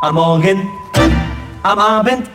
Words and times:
Am 0.00 0.14
Morgen, 0.14 0.70
am 1.62 1.78
Abend. 1.78 2.30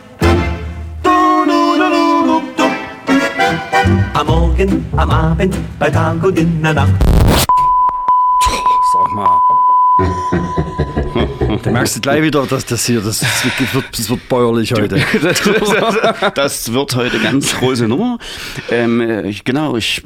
Am 4.14 4.26
Morgen, 4.26 4.86
am 4.96 5.10
Abend, 5.10 5.56
bei 5.78 5.90
Tag 5.90 6.22
und 6.22 6.38
in 6.38 6.62
der 6.62 6.74
Nacht. 6.74 6.92
Sag 8.92 9.12
mal. 9.12 9.40
Da 11.62 11.70
merkst 11.70 11.96
du 11.96 12.00
gleich 12.00 12.22
wieder, 12.22 12.46
dass 12.46 12.64
das 12.64 12.86
hier, 12.86 13.00
das, 13.00 13.20
das, 13.20 13.44
wird, 13.74 13.84
das 13.98 14.08
wird 14.08 14.28
bäuerlich 14.28 14.72
heute. 14.72 14.96
Das 16.34 16.72
wird 16.72 16.94
heute 16.96 17.18
ganz 17.18 17.54
große 17.58 17.86
Nummer. 17.88 18.18
Ähm, 18.70 19.00
äh, 19.00 19.28
ich, 19.28 19.44
genau, 19.44 19.76
ich, 19.76 20.02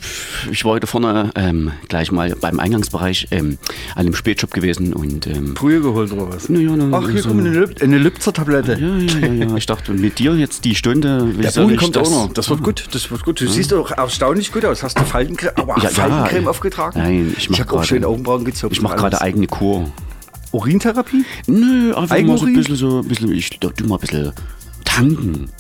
ich 0.51 0.65
war 0.65 0.73
heute 0.73 0.87
vorne 0.87 1.31
ähm, 1.37 1.73
gleich 1.89 2.11
mal 2.11 2.35
beim 2.41 2.59
Eingangsbereich 2.61 3.29
ähm, 3.31 3.59
an 3.95 4.07
dem 4.07 4.15
Spätshop 4.15 4.51
gewesen 4.53 4.93
und 4.93 5.27
ähm, 5.27 5.55
Brühe 5.55 5.81
geholt 5.81 6.13
oder 6.13 6.29
was? 6.31 6.49
na 6.49 6.59
ja, 6.59 6.75
na, 6.77 6.97
Ach, 6.99 7.09
hier 7.09 7.23
so- 7.23 7.29
kommt 7.29 7.41
eine, 7.41 7.51
Lüb 7.51 7.81
eine 7.83 7.99
Lübzer-Tablette. 7.99 8.73
ja, 8.81 8.97
ja, 8.97 9.27
ja, 9.27 9.45
ja. 9.47 9.55
Ich 9.65 9.67
dachte, 9.67 9.93
mit 9.93 10.19
dir 10.19 10.35
jetzt 10.35 10.65
die 10.65 10.75
Stunde. 10.75 11.29
Der 11.41 11.51
Boden 11.53 11.71
ich 11.75 11.79
kommt 11.81 11.97
das- 11.97 12.09
auch 12.09 12.27
noch. 12.27 12.33
Das 12.33 12.51
wird 12.51 12.63
gut. 12.63 12.85
Das 12.93 13.11
wird 13.11 13.25
gut. 13.25 13.41
Du 13.41 13.47
siehst 13.49 13.73
doch 13.73 13.91
erstaunlich 13.93 14.53
gut 14.53 14.65
aus. 14.65 14.83
Hast 14.83 14.99
du 14.99 15.05
Faltencreme, 15.05 15.53
aber 15.57 15.81
Ja. 15.83 15.89
Faltencreme 15.91 16.49
aufgetragen? 16.49 16.99
Nein, 16.99 17.35
ich 17.39 17.49
mach 17.51 17.59
habe 17.61 17.69
auch 17.71 17.75
gerade- 17.77 17.87
schön 17.89 18.05
Augenbrauen 18.05 18.45
gezogen. 18.45 18.73
Ich 18.75 18.83
mache 18.83 18.97
gerade 18.97 19.21
eigene 19.21 19.47
Kur. 19.47 19.91
Urintherapie? 20.55 21.25
Nö, 21.47 21.95
einfach 21.95 22.21
mal 22.23 22.39
so 22.39 22.47
ein 22.47 22.55
bisschen 22.55 22.77
so, 22.77 23.01
ein 23.01 23.09
bisschen, 23.09 23.33
ich 23.33 23.51
tu 23.51 23.69
mal 23.87 23.97
ein 23.97 24.01
bisschen 24.01 24.33
tanken. 24.85 25.51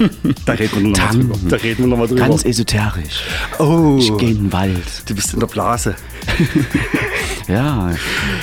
Da 0.46 0.52
reden 0.54 0.70
wir 0.74 0.80
noch 0.82 0.90
mal 0.90 1.06
Tanken. 1.06 1.20
drüber. 1.32 1.38
Da 1.48 1.56
reden 1.56 1.78
wir 1.78 1.86
noch 1.88 1.96
mal 1.98 2.06
drüber. 2.08 2.20
Ganz 2.28 2.44
esoterisch. 2.44 3.22
oh, 3.58 3.96
Ich 3.98 4.16
gehe 4.16 4.30
in 4.30 4.36
den 4.44 4.52
Wald. 4.52 4.82
du 5.06 5.14
bist 5.14 5.34
in 5.34 5.40
der 5.40 5.46
Blase. 5.46 5.94
Ja. 7.48 7.90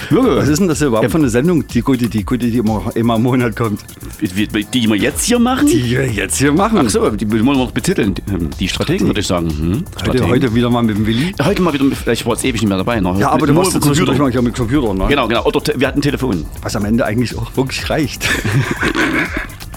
Was 0.09 0.49
ist 0.49 0.59
denn 0.59 0.67
das 0.67 0.81
überhaupt 0.81 1.09
für 1.09 1.17
eine 1.17 1.29
Sendung, 1.29 1.65
die 1.65 1.79
gute, 1.79 2.09
die 2.09 2.25
gute, 2.25 2.47
die 2.51 2.57
immer, 2.57 2.91
immer 2.93 3.15
im 3.15 3.23
Monat 3.23 3.55
kommt? 3.55 3.79
Die, 4.19 4.89
wir 4.89 4.97
jetzt 4.97 5.23
hier 5.23 5.39
machen? 5.39 5.65
Die 5.67 5.81
wir 5.91 6.05
jetzt 6.11 6.37
hier 6.39 6.51
machen. 6.51 6.79
Ach 6.85 6.89
so, 6.89 7.09
die 7.11 7.29
wollen 7.31 7.45
wir 7.45 7.53
noch 7.53 7.71
betiteln. 7.71 8.15
Die 8.59 8.67
Strategen, 8.67 9.07
würde 9.07 9.21
ich 9.21 9.27
sagen. 9.27 9.49
Hm? 9.49 9.83
Heute, 10.05 10.27
heute 10.27 10.53
wieder 10.53 10.69
mal 10.69 10.83
mit 10.83 10.97
dem 10.97 11.05
Willi. 11.05 11.33
Heute 11.41 11.61
mal 11.61 11.71
wieder, 11.73 11.85
mit- 11.85 12.05
ich 12.05 12.25
war 12.25 12.33
jetzt 12.33 12.43
ewig 12.43 12.59
nicht 12.61 12.67
mehr 12.67 12.77
dabei. 12.79 12.99
Ne? 12.99 13.15
Ja, 13.17 13.29
aber 13.29 13.47
du 13.47 13.53
Nur 13.53 13.63
machst 13.63 13.75
mit 13.75 13.83
das 13.83 13.87
Computer. 13.91 14.11
natürlich 14.11 14.35
noch 14.35 14.41
mit 14.41 14.55
Computer, 14.55 14.93
ne? 14.93 15.05
Genau, 15.07 15.27
genau. 15.29 15.45
Oder 15.45 15.61
wir 15.77 15.87
hatten 15.87 15.99
ein 15.99 16.01
Telefon. 16.01 16.45
Was 16.61 16.75
am 16.75 16.83
Ende 16.83 17.05
eigentlich 17.05 17.37
auch 17.37 17.55
wirklich 17.55 17.89
reicht. 17.89 18.27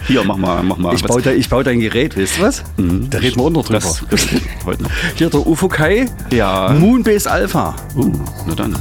Hier, 0.06 0.24
mach 0.24 0.36
mal, 0.36 0.62
mach 0.62 0.76
mal. 0.76 0.94
Ich 0.94 1.02
baue, 1.02 1.22
da, 1.22 1.30
ich 1.32 1.48
baue 1.48 1.64
dein 1.64 1.80
Gerät, 1.80 2.16
weißt 2.16 2.38
du 2.38 2.42
was? 2.42 2.64
Da 2.76 3.18
reden 3.18 3.36
wir 3.36 3.44
auch 3.44 3.50
noch 3.50 3.64
drüber. 3.64 3.78
das, 3.80 4.02
noch. 4.66 4.90
Hier 5.16 5.30
der 5.30 5.46
UFO 5.46 5.68
Kai, 5.68 6.06
Ja. 6.30 6.72
Moonbase 6.78 7.30
Alpha. 7.30 7.76
Uh, 7.96 8.10
na 8.46 8.54
dann. 8.54 8.76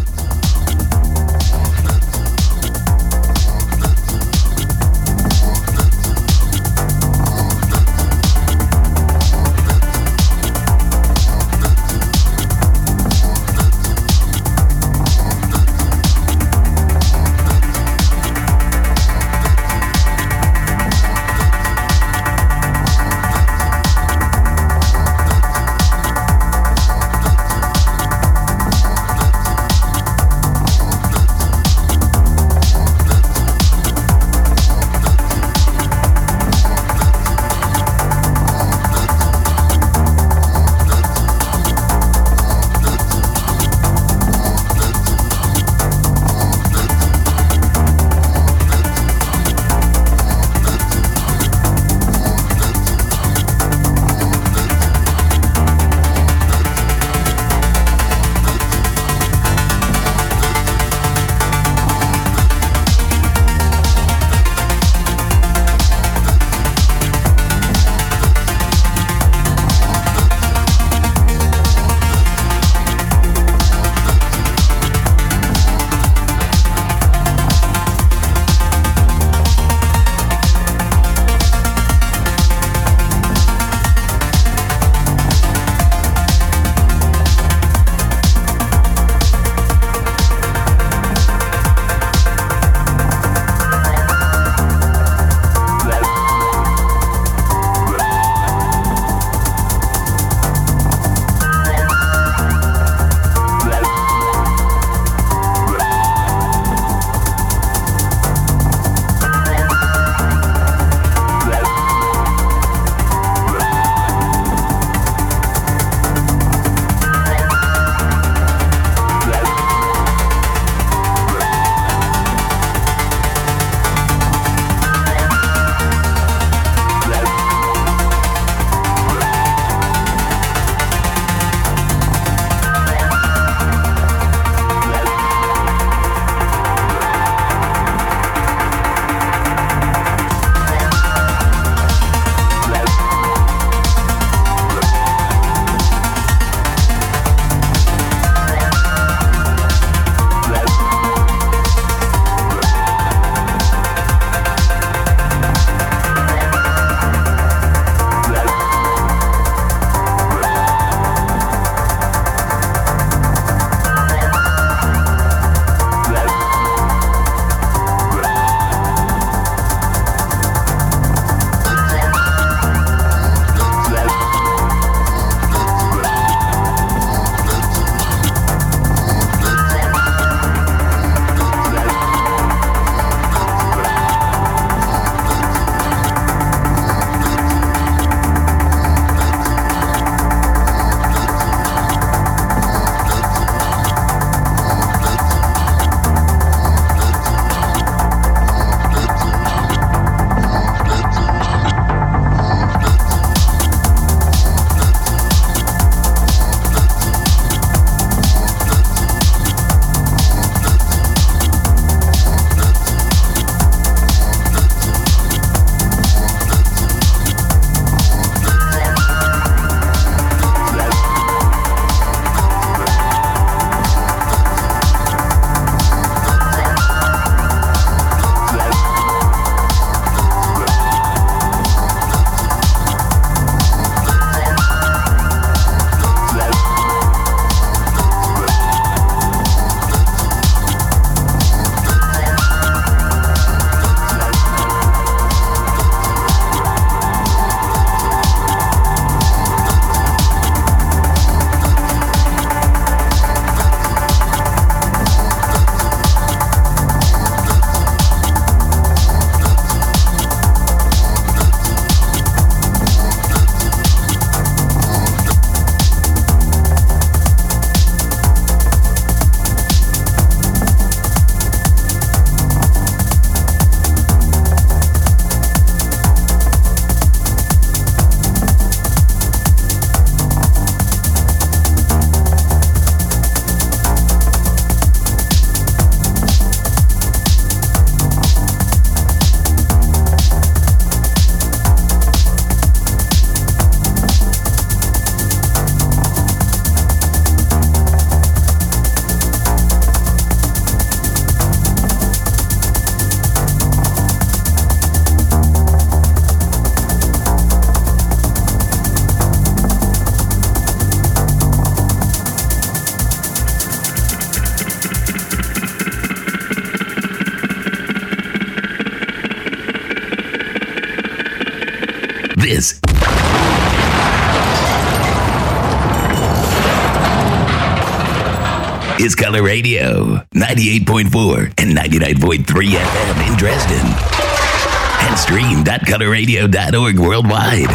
stream.colorradio.org 335.89 337.00
worldwide. 337.00 337.69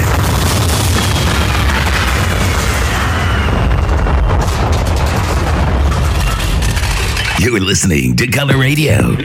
You're 7.40 7.61
listening 7.61 8.14
to 8.16 8.28
Color 8.28 8.58
Radio. 8.58 9.16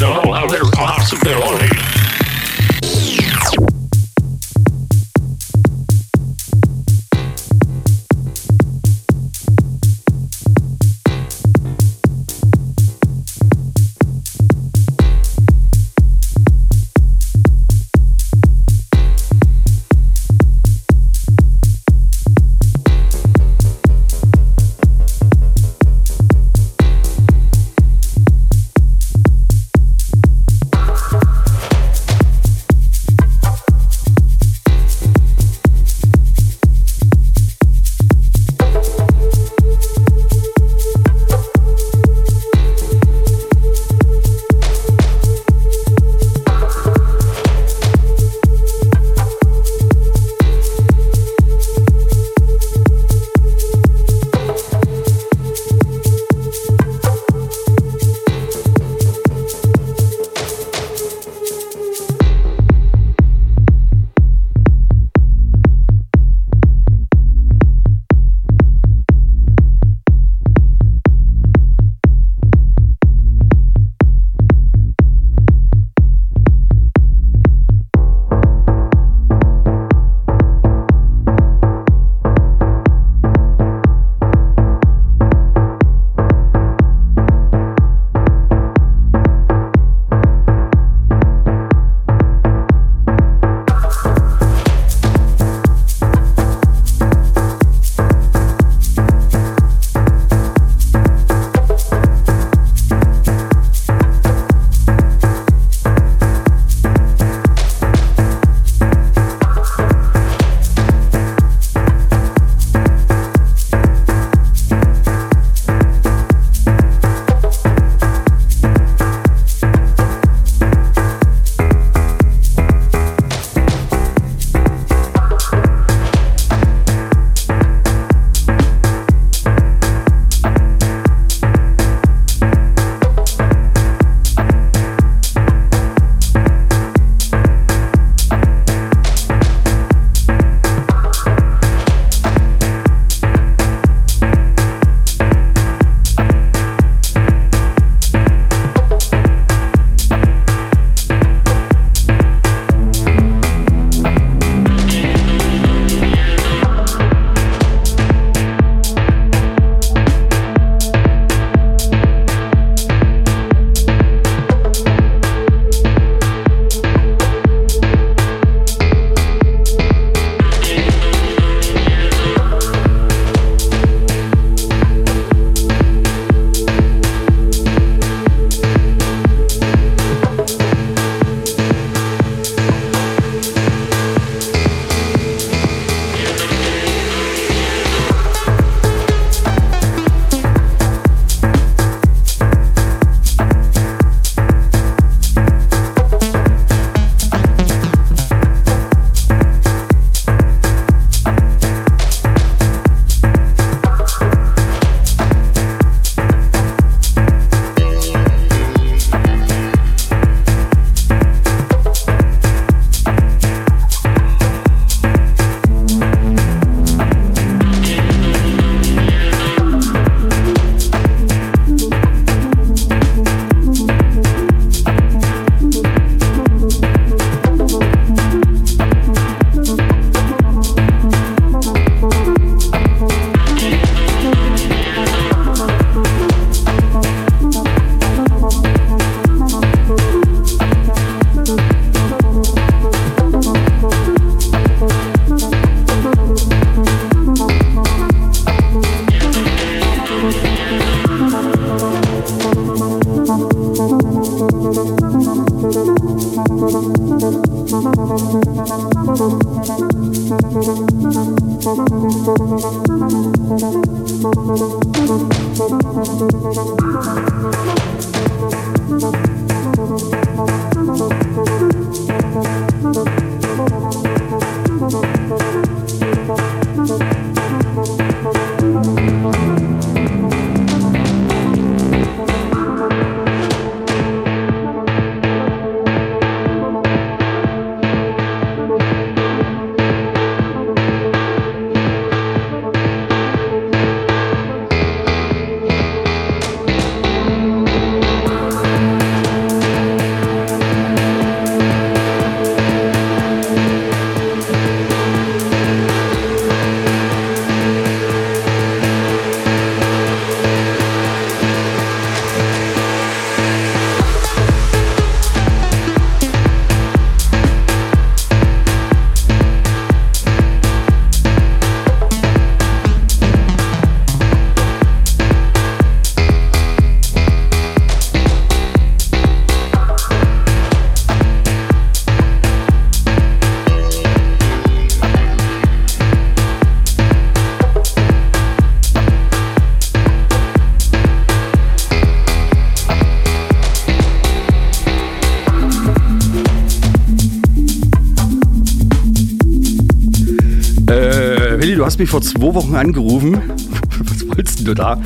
Hast 351.89 351.97
mich 351.97 352.11
vor 352.11 352.21
zwei 352.21 352.53
Wochen 352.53 352.75
angerufen. 352.75 353.41
Was 353.99 354.27
wolltest 354.27 354.67
du 354.67 354.75
da? 354.75 355.01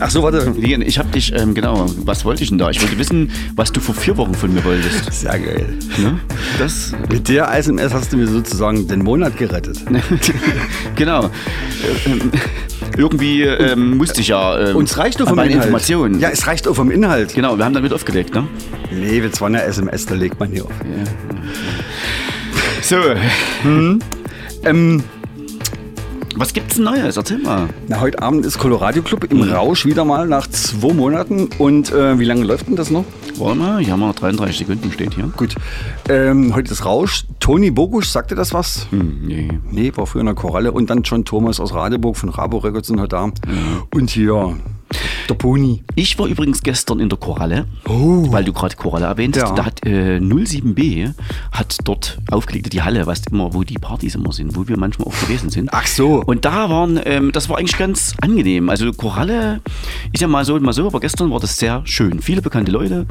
Ach 0.00 0.10
so, 0.10 0.22
warte. 0.22 0.54
Ich 0.60 0.98
habe 0.98 1.08
dich, 1.08 1.32
ähm, 1.34 1.54
genau, 1.54 1.86
was 2.04 2.24
wollte 2.24 2.42
ich 2.42 2.50
denn 2.50 2.58
da? 2.58 2.68
Ich 2.70 2.80
wollte 2.82 2.98
wissen, 2.98 3.30
was 3.56 3.72
du 3.72 3.80
vor 3.80 3.94
vier 3.94 4.16
Wochen 4.18 4.34
von 4.34 4.52
mir 4.52 4.62
wolltest. 4.64 5.12
Sehr 5.12 5.38
geil. 5.38 5.66
Ne? 5.96 6.20
Das, 6.58 6.92
Mit 7.10 7.28
der 7.28 7.52
SMS 7.54 7.94
hast 7.94 8.12
du 8.12 8.18
mir 8.18 8.26
sozusagen 8.26 8.86
den 8.86 9.02
Monat 9.02 9.36
gerettet. 9.36 9.78
genau. 10.94 11.30
Ähm, 12.06 12.30
irgendwie 12.96 13.42
ähm, 13.42 13.96
musste 13.96 14.20
ich 14.20 14.28
ja. 14.28 14.58
Ähm, 14.58 14.76
Uns 14.76 14.98
reicht 14.98 15.20
doch 15.20 15.28
vom 15.28 15.38
Inhalt. 15.38 15.54
Informationen. 15.54 16.20
Ja, 16.20 16.28
es 16.28 16.46
reicht 16.46 16.68
auch 16.68 16.74
vom 16.74 16.90
Inhalt. 16.90 17.34
Genau, 17.34 17.56
wir 17.56 17.64
haben 17.64 17.74
damit 17.74 17.94
aufgedeckt, 17.94 18.34
ne? 18.34 18.46
Nee, 18.92 19.20
jetzt 19.20 19.40
war 19.40 19.48
eine 19.48 19.62
SMS, 19.62 20.06
da 20.06 20.14
legt 20.14 20.38
man 20.38 20.50
hier 20.50 20.66
auf. 20.66 20.72
So, 22.82 22.96
Ähm, 24.64 25.02
was 26.36 26.52
gibt's 26.52 26.78
Neues? 26.78 27.16
Erzähl 27.16 27.38
mal. 27.38 27.68
na, 27.88 28.00
heute 28.00 28.22
Abend 28.22 28.46
ist 28.46 28.58
Colorado 28.58 29.02
Club 29.02 29.24
im 29.30 29.42
Rausch 29.42 29.84
wieder 29.86 30.04
mal 30.04 30.26
nach 30.28 30.46
zwei 30.46 30.92
Monaten. 30.92 31.48
Und 31.58 31.90
äh, 31.92 32.18
wie 32.18 32.24
lange 32.24 32.44
läuft 32.44 32.68
denn 32.68 32.76
das 32.76 32.90
noch? 32.90 33.04
Warte 33.36 33.58
mal, 33.58 33.82
hier 33.82 33.92
haben 33.92 34.00
wir 34.00 34.12
33 34.12 34.58
Sekunden, 34.58 34.92
steht 34.92 35.14
hier. 35.14 35.30
Gut. 35.36 35.54
Ähm, 36.08 36.54
heute 36.54 36.72
ist 36.72 36.84
Rausch. 36.84 37.24
Toni 37.40 37.70
Bogusch, 37.70 38.08
sagte 38.08 38.34
das 38.34 38.52
was? 38.52 38.86
Hm, 38.90 39.18
nee. 39.26 39.48
Nee, 39.70 39.92
war 39.96 40.06
früher 40.06 40.20
in 40.20 40.26
der 40.26 40.34
Koralle. 40.34 40.72
Und 40.72 40.90
dann 40.90 41.02
John 41.02 41.24
Thomas 41.24 41.60
aus 41.60 41.74
Radeburg 41.74 42.16
von 42.16 42.28
Rabo 42.28 42.58
Records 42.58 42.88
sind 42.88 43.00
heute 43.00 43.16
da. 43.16 43.30
Und 43.94 44.10
hier 44.10 44.56
der 45.28 45.34
Pony. 45.34 45.84
Ich 45.94 46.18
war 46.18 46.26
übrigens 46.26 46.62
gestern 46.62 47.00
in 47.00 47.08
der 47.08 47.18
Koralle, 47.18 47.66
weil 47.84 48.44
du 48.44 48.52
gerade 48.52 48.76
Koralle 48.76 49.06
erwähntest. 49.06 49.46
Ja. 49.46 49.54
Da 49.54 49.64
hat 49.66 49.84
äh, 49.86 50.18
07b 50.18 51.12
hat 51.52 51.76
dort 51.84 52.18
aufgelegt, 52.30 52.72
die 52.72 52.82
Halle, 52.82 53.06
weißt 53.06 53.30
immer, 53.30 53.54
wo 53.54 53.62
die 53.62 53.74
Partys 53.74 54.14
immer 54.14 54.32
sind, 54.32 54.56
wo 54.56 54.66
wir 54.68 54.76
manchmal 54.78 55.08
auch 55.08 55.20
gewesen 55.20 55.50
sind. 55.50 55.70
Ach 55.72 55.86
so. 55.86 56.22
Und 56.24 56.44
da 56.44 56.70
waren, 56.70 57.00
ähm, 57.04 57.32
das 57.32 57.48
war 57.48 57.58
eigentlich 57.58 57.78
ganz 57.78 58.14
angenehm. 58.20 58.68
Also 58.68 58.92
Koralle 58.92 59.60
ist 60.12 60.20
ja 60.20 60.28
mal 60.28 60.44
so 60.44 60.54
und 60.54 60.62
mal 60.62 60.72
so, 60.72 60.86
aber 60.86 61.00
gestern 61.00 61.30
war 61.30 61.40
das 61.40 61.58
sehr 61.58 61.82
schön. 61.84 62.20
Viele 62.20 62.42
bekannte 62.42 62.72
Leute, 62.72 63.06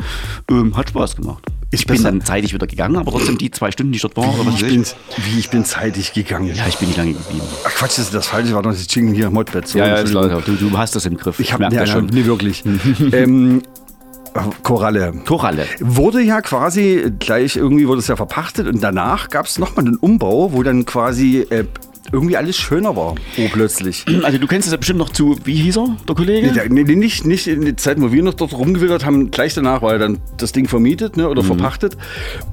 ähm, 0.50 0.76
hat 0.76 0.90
Spaß 0.90 1.16
gemacht. 1.16 1.44
Ist 1.70 1.82
ich 1.82 1.88
bin 1.88 2.02
dann 2.02 2.22
zeitig 2.22 2.54
wieder 2.54 2.66
gegangen, 2.66 2.96
aber 2.96 3.12
trotzdem 3.12 3.38
die 3.38 3.52
zwei 3.52 3.72
Stunden, 3.72 3.92
die 3.92 3.98
ich 3.98 4.02
dort 4.02 4.16
war, 4.16 4.34
was 4.46 4.56
Ich 4.56 4.66
bin, 4.66 4.86
wie, 5.18 5.38
ich 5.40 5.50
bin 5.50 5.66
zeitig 5.66 6.14
gegangen. 6.14 6.56
Ja, 6.56 6.66
ich 6.66 6.78
bin 6.78 6.88
nicht 6.88 6.98
lange 6.98 7.12
geblieben. 7.12 7.44
Ach 7.66 7.72
Quatsch, 7.72 7.98
das 7.98 8.06
ist 8.06 8.14
das 8.14 8.28
Falsche. 8.28 8.54
War 8.54 8.64
doch 8.64 8.72
das 8.72 8.88
Jingle 8.90 9.14
hier 9.14 9.28
im 9.28 9.34
Modbett. 9.34 9.68
So, 9.68 9.80
Entschuldigung. 9.80 10.44
Du, 10.46 10.56
du 10.56 10.78
hast 10.78 10.96
das 10.96 11.06
im 11.06 11.18
Griff. 11.18 11.42
Ich 11.42 11.52
habe 11.52 11.64
merk 11.64 11.74
ja, 11.74 11.82
das 11.82 11.90
schon. 12.08 12.16
Nee, 12.20 12.26
wirklich. 12.26 12.64
ähm, 13.14 13.62
Koralle. 14.64 15.14
Koralle. 15.26 15.66
Wurde 15.80 16.22
ja 16.22 16.42
quasi 16.42 17.12
gleich 17.18 17.56
irgendwie 17.56 17.88
wurde 17.88 18.00
es 18.00 18.08
ja 18.08 18.16
verpachtet 18.16 18.68
und 18.68 18.84
danach 18.84 19.30
gab 19.30 19.48
es 19.48 19.58
nochmal 19.58 19.86
einen 19.88 19.96
Umbau, 19.96 20.54
wo 20.54 20.62
dann 20.62 20.86
quasi 20.86 21.40
äh, 21.50 21.64
irgendwie 22.12 22.38
alles 22.38 22.56
schöner 22.56 22.96
war. 22.96 23.16
Oh, 23.38 23.48
plötzlich. 23.52 24.06
Also 24.24 24.38
du 24.38 24.46
kennst 24.46 24.68
es 24.68 24.72
ja 24.74 24.78
bestimmt 24.78 25.00
noch 25.00 25.10
zu, 25.10 25.36
wie 25.46 25.56
hieß 25.56 25.78
er, 25.78 25.98
der 26.08 26.16
Kollege? 26.16 26.48
Nee, 26.48 26.54
da- 26.54 26.66
nee, 26.70 26.84
nicht, 26.84 27.26
nicht 27.26 27.48
in 27.48 27.66
der 27.66 27.78
Zeit, 27.78 28.00
wo 28.00 28.12
wir 28.12 28.22
noch 28.22 28.36
dort 28.36 28.54
rumgewildert 28.54 29.06
haben, 29.06 29.32
gleich 29.32 29.56
danach 29.56 29.82
war 29.82 29.94
ja 29.94 29.98
dann 29.98 30.20
das 30.38 30.52
Ding 30.52 30.68
vermietet 30.68 31.18
ne, 31.18 31.28
oder 31.30 31.42
Mhm. 31.42 31.48
verpachtet. 31.48 31.98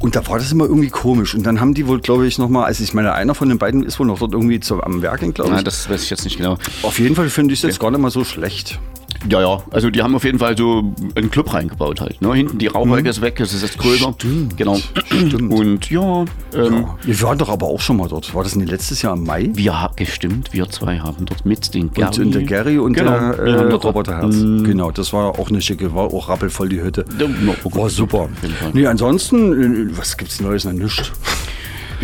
Und 0.00 0.16
da 0.16 0.26
war 0.26 0.38
das 0.38 0.50
immer 0.52 0.64
irgendwie 0.64 0.88
komisch. 0.90 1.34
Und 1.34 1.44
dann 1.44 1.60
haben 1.60 1.74
die 1.74 1.86
wohl, 1.86 2.00
glaube 2.00 2.26
ich, 2.26 2.38
nochmal, 2.38 2.64
also 2.64 2.82
ich 2.82 2.94
meine, 2.94 3.12
einer 3.12 3.34
von 3.34 3.48
den 3.50 3.58
beiden 3.58 3.82
ist 3.84 4.00
wohl 4.00 4.06
noch 4.06 4.18
dort 4.20 4.32
irgendwie 4.32 4.58
zu, 4.58 4.82
am 4.82 5.02
Werken, 5.02 5.34
glaube 5.34 5.50
ich. 5.50 5.56
Ja, 5.58 5.62
das 5.62 5.90
weiß 5.90 6.02
ich 6.02 6.10
jetzt 6.10 6.24
nicht 6.24 6.38
genau. 6.38 6.56
Auf 6.82 6.98
jeden 6.98 7.14
Fall 7.14 7.28
finde 7.28 7.52
ich 7.52 7.60
es 7.62 7.68
jetzt 7.68 7.78
gar 7.80 7.90
nicht 7.90 8.00
mal 8.00 8.10
so 8.10 8.24
schlecht. 8.24 8.80
Ja, 9.28 9.40
ja, 9.40 9.62
also 9.70 9.90
die 9.90 10.02
haben 10.02 10.14
auf 10.14 10.24
jeden 10.24 10.38
Fall 10.38 10.56
so 10.56 10.92
einen 11.14 11.30
Club 11.30 11.52
reingebaut 11.54 12.00
halt. 12.00 12.20
Ne? 12.20 12.34
Hinten 12.34 12.58
die 12.58 12.66
Rauchwolke 12.66 13.08
ist 13.08 13.20
weg, 13.20 13.36
das 13.36 13.52
ist 13.54 13.62
jetzt 13.62 13.78
größer. 13.78 14.08
Mhm. 14.10 14.14
Stimmt, 14.18 14.56
Genau. 14.58 14.76
stimmt. 14.76 15.52
Und 15.52 15.90
ja, 15.90 16.20
ähm, 16.54 16.74
Ja. 16.74 16.96
Wir 17.02 17.22
waren 17.22 17.38
doch 17.38 17.48
aber 17.48 17.66
auch 17.66 17.80
schon 17.80 17.96
mal 17.96 18.08
dort. 18.08 18.34
War 18.34 18.42
das 18.42 18.54
nicht 18.56 18.70
letztes 18.70 19.02
Jahr 19.02 19.14
im 19.16 19.24
Mai? 19.24 19.50
wir 19.54 19.80
haben 19.80 19.96
gestimmt, 19.96 20.52
wir 20.52 20.68
zwei 20.68 20.98
haben 20.98 21.24
dort 21.24 21.46
mit 21.46 21.72
den 21.74 21.90
Gary. 21.92 22.06
Und, 22.06 22.18
und 22.18 22.34
der 22.34 22.42
Gary 22.42 22.78
und 22.78 22.92
Genau, 22.94 23.10
der 23.32 23.38
äh, 23.38 23.68
dort- 23.70 23.84
Roboter 23.84 24.18
Herz. 24.18 24.34
Mm. 24.36 24.64
Genau, 24.64 24.90
das 24.90 25.12
war 25.12 25.38
auch 25.38 25.48
eine 25.48 25.60
schicke, 25.62 25.94
war 25.94 26.04
auch 26.12 26.28
rappelvoll 26.28 26.68
die 26.68 26.82
Hütte. 26.82 27.04
Ja, 27.18 27.26
ja, 27.26 27.54
oh. 27.64 27.74
War 27.76 27.88
super. 27.90 28.28
jeden 28.42 28.54
Fall. 28.54 28.70
Nee, 28.74 28.86
ansonsten, 28.86 29.90
äh, 29.90 29.98
was 29.98 30.16
gibt's 30.16 30.40
Neues? 30.40 30.64
Na, 30.64 30.72
nichts. 30.72 31.10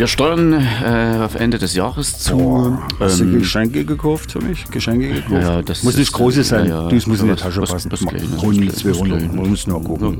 Wir 0.01 0.07
steuern 0.07 0.53
äh, 0.53 1.19
auf 1.23 1.35
Ende 1.35 1.59
des 1.59 1.75
Jahres 1.75 2.17
zu. 2.17 2.35
Boah, 2.35 2.87
hast 2.99 3.19
du 3.19 3.23
ähm, 3.25 3.37
Geschenke 3.37 3.85
gekauft 3.85 4.31
für 4.31 4.39
mich? 4.41 4.65
Geschenke 4.71 5.09
gekauft? 5.09 5.29
Ja, 5.31 5.39
ja, 5.57 5.61
das 5.61 5.83
muss 5.83 5.95
nicht 5.95 6.11
großes 6.11 6.47
sein. 6.47 6.67
ja, 6.67 6.81
ja. 6.85 6.89
Du, 6.89 6.95
es 6.95 7.05
muss 7.05 7.21
in 7.21 7.29
Was- 7.29 7.41
Tasche 7.41 7.61
was- 7.61 7.69
passen. 7.69 7.91
was 7.91 8.01
Mal 8.01 8.09
Kleines, 8.15 8.31
was 8.35 8.41
Rund 8.41 8.57
Kleines, 8.57 8.75
200. 8.77 8.99
was 8.99 9.07
Kleines. 9.19 9.35
Man 9.35 9.49
muss 9.51 9.67
nur 9.67 9.83
gucken. 9.83 10.17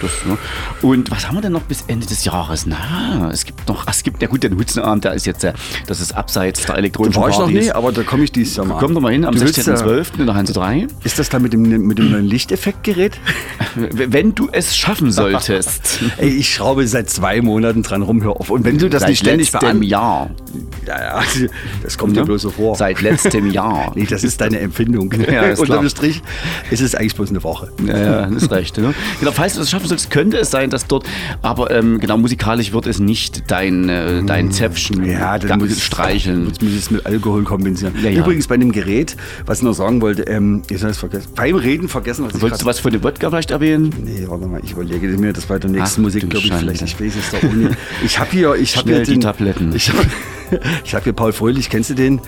Das, 0.00 0.10
ne? 0.26 0.38
Und 0.82 1.10
was 1.10 1.26
haben 1.26 1.34
wir 1.34 1.40
denn 1.40 1.50
noch 1.50 1.62
bis 1.62 1.82
Ende 1.88 2.06
des 2.06 2.24
Jahres? 2.24 2.66
Na, 2.66 3.30
es 3.32 3.44
gibt 3.44 3.66
noch, 3.68 3.84
es 3.88 4.04
gibt, 4.04 4.22
ja 4.22 4.28
gut, 4.28 4.44
den 4.44 4.56
Hutzenabend, 4.56 5.02
der 5.02 5.14
ist 5.14 5.26
jetzt, 5.26 5.42
äh, 5.42 5.54
das 5.88 6.00
ist 6.00 6.12
abseits 6.16 6.60
der 6.60 6.68
Da 6.68 6.74
elektronischen 6.76 7.20
war 7.20 7.30
ich 7.30 7.36
noch 7.38 7.48
nie, 7.50 7.68
aber 7.72 7.90
da 7.90 8.04
komme 8.04 8.22
ich 8.22 8.30
dieses 8.30 8.54
Jahr 8.58 8.66
mal. 8.66 8.78
Komm 8.78 8.94
doch 8.94 9.00
mal 9.00 9.10
hin, 9.10 9.24
am 9.24 9.34
Du 9.34 9.40
willst 9.40 9.56
ja- 9.56 9.74
16.12. 9.74 10.20
in 10.20 10.26
der 10.26 10.36
Hanse 10.36 10.52
3. 10.52 10.86
Ist 11.02 11.18
das 11.18 11.28
da 11.30 11.40
mit 11.40 11.52
dem, 11.52 11.62
mit 11.62 11.98
dem 11.98 12.12
neuen 12.12 12.26
Lichteffektgerät? 12.26 13.18
Wenn 13.74 14.36
du 14.36 14.48
es 14.52 14.76
schaffen 14.76 15.10
solltest. 15.10 15.98
Ey, 16.18 16.28
ich 16.28 16.54
schraube 16.54 16.86
seit 16.86 17.10
zwei 17.10 17.40
Monaten 17.40 17.82
dran 17.82 18.02
rum, 18.02 18.22
hör 18.22 18.38
auf. 18.38 18.50
Und 18.50 18.64
wenn 18.64 18.78
du 18.78 18.88
das 18.88 18.99
Seit 19.00 19.08
nicht 19.10 19.18
ständig 19.20 19.52
letztem 19.52 19.80
bean- 19.80 19.82
Jahr. 19.82 20.30
Ja, 20.86 20.98
ja, 21.20 21.22
das 21.82 21.96
kommt 21.98 22.16
ja 22.16 22.22
Ne? 22.22 22.26
bloß 22.26 22.42
so 22.42 22.50
vor. 22.50 22.74
Seit 22.76 23.00
letztem 23.02 23.50
Jahr. 23.50 23.92
Nee, 24.00 24.06
das 24.08 24.24
ist 24.24 24.40
deine 24.40 24.58
Empfindung. 24.60 25.12
Ja, 25.30 25.42
ist 25.42 25.58
Unter 25.60 25.74
klar. 25.74 25.82
dem 25.84 25.88
Strich 25.88 26.22
ist 26.70 26.80
es 26.80 26.94
eigentlich 26.94 27.14
bloß 27.14 27.30
eine 27.30 27.42
Woche. 27.44 27.70
Ja, 27.86 27.96
ja, 27.98 28.26
das 28.26 28.42
ist 28.44 28.50
recht. 28.50 28.76
Ne? 28.78 28.94
Genau, 29.20 29.32
falls 29.32 29.54
du 29.54 29.60
es 29.60 29.70
schaffen 29.70 29.86
sollst, 29.88 30.10
könnte 30.10 30.38
es 30.38 30.50
sein, 30.50 30.70
dass 30.70 30.86
dort, 30.86 31.06
aber 31.42 31.70
ähm, 31.70 32.00
genau, 32.00 32.16
musikalisch 32.16 32.72
wird 32.72 32.86
es 32.86 32.98
nicht 32.98 33.50
dein, 33.50 33.88
äh, 33.88 34.22
dein 34.24 34.50
Zäpfchen 34.50 35.04
Ja, 35.04 35.38
dann 35.38 35.58
muss 35.60 35.70
ich 35.76 35.82
streicheln. 35.84 36.46
Jetzt 36.48 36.62
muss 36.62 36.72
ich 36.72 36.78
es 36.78 36.90
mit 36.90 37.06
Alkohol 37.06 37.44
kompensieren. 37.44 37.94
Ja, 38.02 38.10
ja. 38.10 38.20
Übrigens 38.20 38.46
bei 38.48 38.56
dem 38.56 38.72
Gerät, 38.72 39.16
was 39.46 39.58
ich 39.58 39.64
noch 39.64 39.74
sagen 39.74 40.00
wollte, 40.00 40.22
ähm, 40.22 40.62
ich 40.70 40.80
habe 40.80 40.90
es 40.90 40.98
vergessen. 40.98 41.28
Beim 41.36 41.54
Reden 41.56 41.88
vergessen, 41.88 42.24
was 42.24 42.40
Wolltest 42.40 42.62
du 42.62 42.66
was 42.66 42.78
von 42.80 42.92
dem 42.92 43.02
Wodka 43.04 43.28
vielleicht 43.30 43.50
erwähnen? 43.50 43.92
Nee, 44.04 44.24
warte 44.26 44.46
mal, 44.46 44.60
ich 44.64 44.72
überlege 44.72 45.06
mir 45.08 45.32
das 45.32 45.46
bei 45.46 45.58
der 45.58 45.70
nächsten 45.70 46.00
Ach, 46.00 46.04
Musik, 46.04 46.28
glaube 46.28 46.46
ich, 46.46 46.52
vielleicht. 46.52 46.82
Ich 46.82 47.00
weiß 47.00 47.12
es 47.16 47.30
doch 47.30 47.42
nicht. 47.52 47.76
Ich 48.04 48.18
habe 48.18 48.30
hier, 48.30 48.54
ich 48.54 48.76
Schnell 48.82 49.04
die 49.04 49.12
den, 49.12 49.20
Tabletten. 49.20 49.72
Ich 49.74 49.88
habe 49.90 50.06
ich 50.84 50.94
hab 50.96 51.04
hier 51.04 51.12
Paul 51.12 51.32
Fröhlich, 51.32 51.70
kennst 51.70 51.90
du 51.90 51.94
den? 51.94 52.20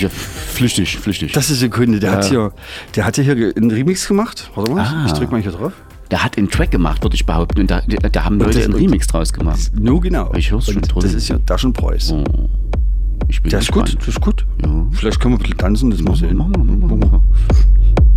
Ja, 0.00 0.08
flüchtig, 0.08 0.96
flüchtig. 0.98 1.32
Das 1.32 1.50
ist 1.50 1.60
Sekunde, 1.60 2.00
der 2.00 2.12
hat 2.12 2.24
hier, 2.24 2.52
der 2.94 3.04
hatte 3.04 3.22
hier 3.22 3.52
einen 3.56 3.70
Remix 3.70 4.08
gemacht. 4.08 4.50
Warte 4.54 4.70
mal, 4.72 4.80
Ah. 4.86 5.04
ich 5.06 5.12
drück 5.12 5.30
mal 5.30 5.40
hier 5.42 5.52
drauf. 5.52 5.72
der 6.10 6.22
hat 6.24 6.38
einen 6.38 6.48
Track 6.48 6.70
gemacht, 6.70 7.02
würde 7.02 7.14
ich 7.14 7.26
behaupten. 7.26 7.60
Und 7.60 7.70
da, 7.70 7.82
da, 7.82 8.24
haben 8.24 8.38
Leute 8.38 8.52
das- 8.58 8.64
einen 8.64 8.74
Remix 8.74 9.06
draus 9.08 9.32
gemacht. 9.34 9.70
Nur 9.78 10.00
genau. 10.00 10.32
Ich 10.34 10.50
hör's 10.50 10.64
schon 10.66 10.76
Und 10.76 10.88
drüben. 10.88 11.02
Das 11.06 11.12
ist 11.14 11.28
ja 11.28 11.38
Taschenpreuß. 11.40 12.12
Oh, 12.12 12.24
ich 13.28 13.42
bin 13.42 13.50
Der 13.50 13.58
ist 13.60 13.70
gut, 13.72 13.84
gespannt. 13.84 14.00
das 14.06 14.08
ist 14.14 14.20
gut. 14.22 14.46
Ja. 14.64 14.86
Vielleicht 14.92 15.20
können 15.20 15.34
wir 15.34 15.38
ein 15.38 15.42
bisschen 15.42 15.58
tanzen, 15.58 15.90
das 15.90 16.00
muss. 16.00 16.22
Machen 16.22 16.32
wir, 16.32 16.58
machen 16.64 16.80
wir, 16.90 16.96
machen 16.96 17.12
wir. 17.12 17.22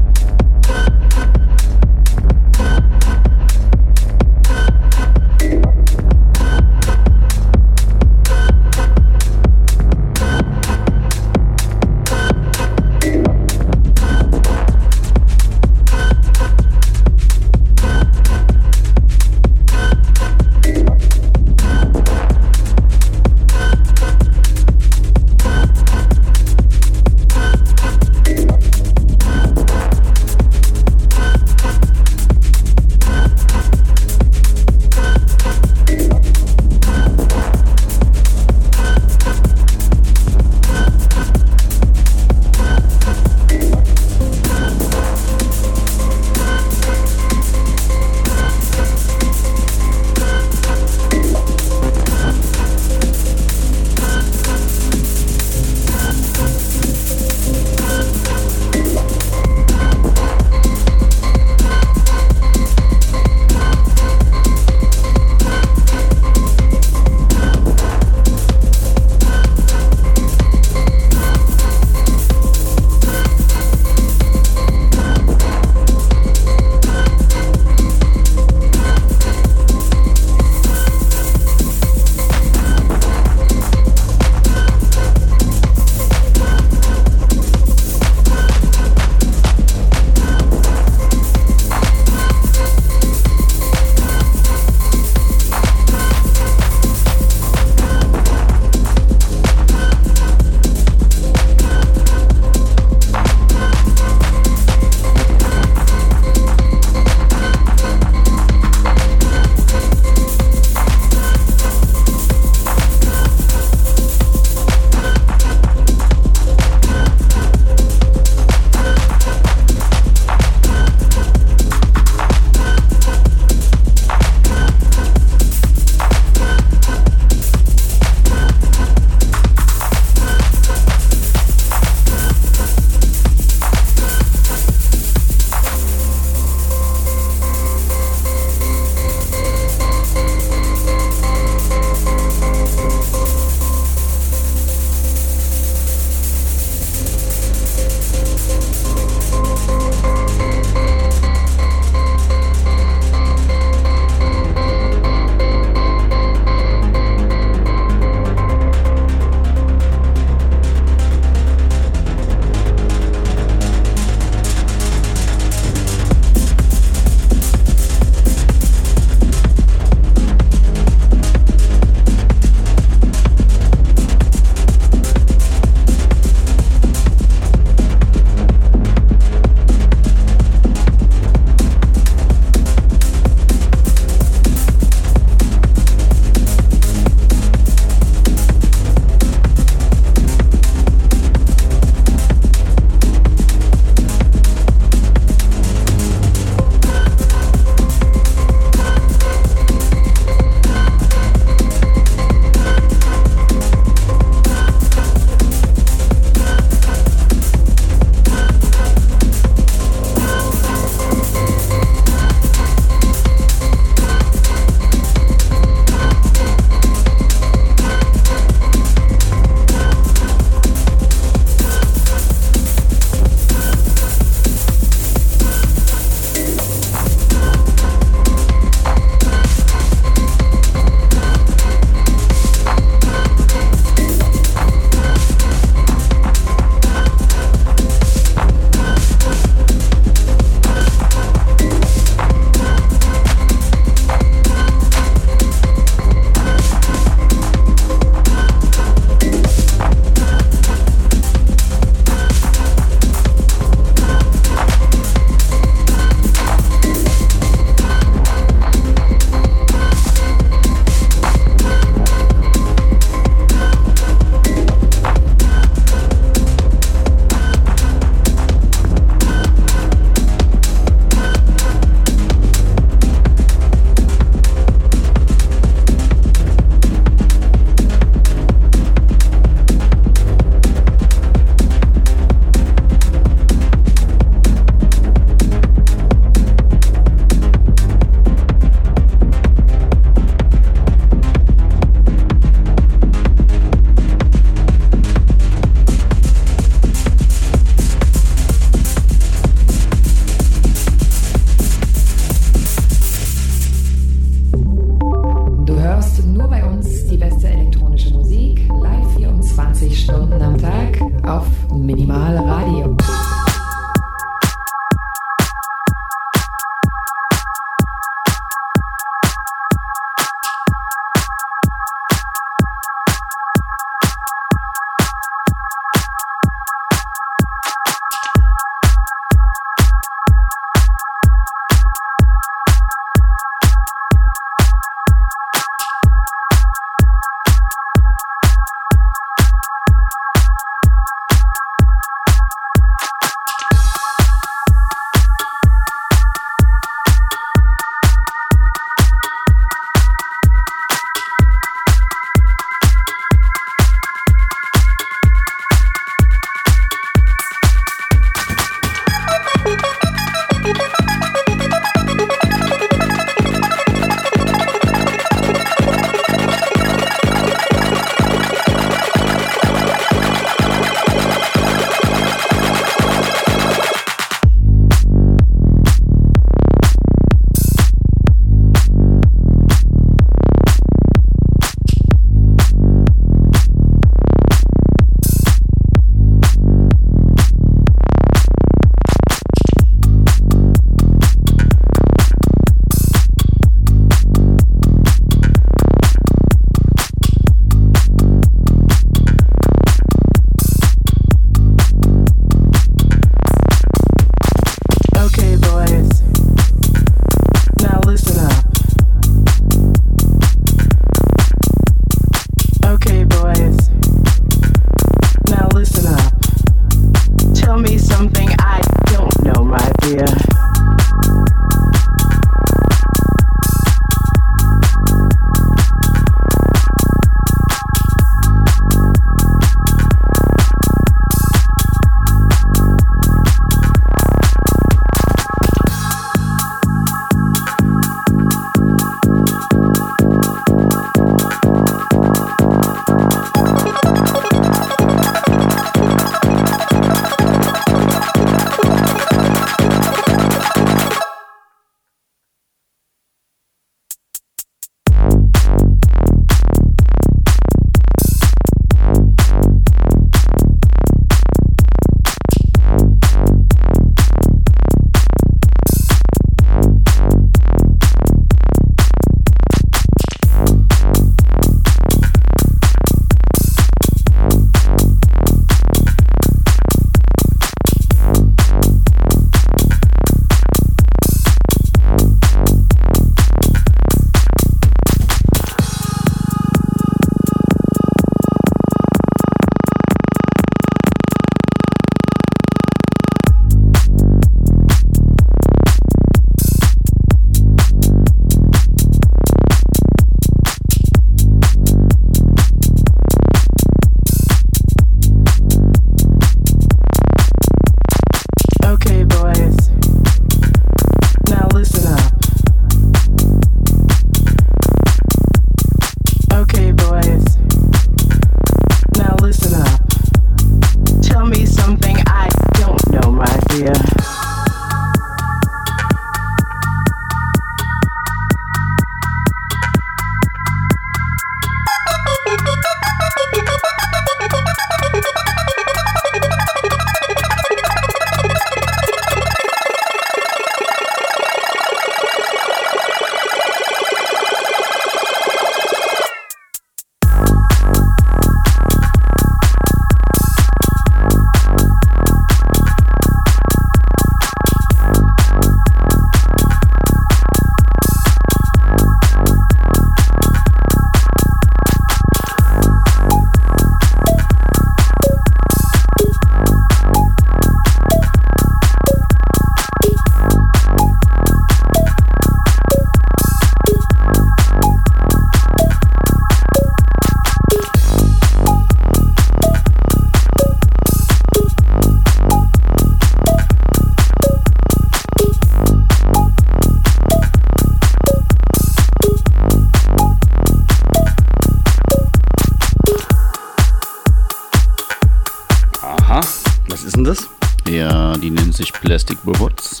Robots. 599.46 600.00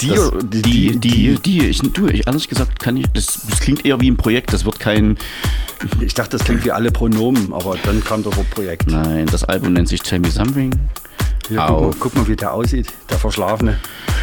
Die, 0.00 0.08
das, 0.08 0.30
die, 0.42 0.62
die, 0.62 0.98
die, 0.98 1.34
die, 1.36 1.66
ich, 1.66 1.78
du, 1.80 2.08
ich, 2.08 2.26
ehrlich 2.26 2.48
gesagt 2.48 2.80
kann 2.80 2.96
ich, 2.96 3.06
das, 3.12 3.26
das 3.48 3.60
klingt 3.60 3.84
eher 3.84 4.00
wie 4.00 4.10
ein 4.10 4.16
Projekt, 4.16 4.52
das 4.52 4.64
wird 4.64 4.80
kein, 4.80 5.16
Ich 6.00 6.14
dachte, 6.14 6.36
das 6.36 6.44
klingt 6.44 6.64
wie 6.64 6.72
alle 6.72 6.90
Pronomen, 6.90 7.52
aber 7.52 7.76
dann 7.84 8.02
kam 8.02 8.22
das 8.22 8.36
Wort 8.36 8.50
Projekt. 8.50 8.90
nein, 8.90 9.26
das 9.26 9.44
Album 9.44 9.74
nennt 9.74 9.88
sich 9.88 10.00
Tell 10.00 10.20
Me 10.20 10.30
Something. 10.30 10.72
Hier, 11.48 11.58
guck, 11.66 11.80
mal, 11.80 11.90
guck 11.98 12.14
mal, 12.14 12.28
wie 12.28 12.36
der 12.36 12.52
aussieht, 12.52 12.86
der 13.10 13.18
Verschlafene. 13.18 13.78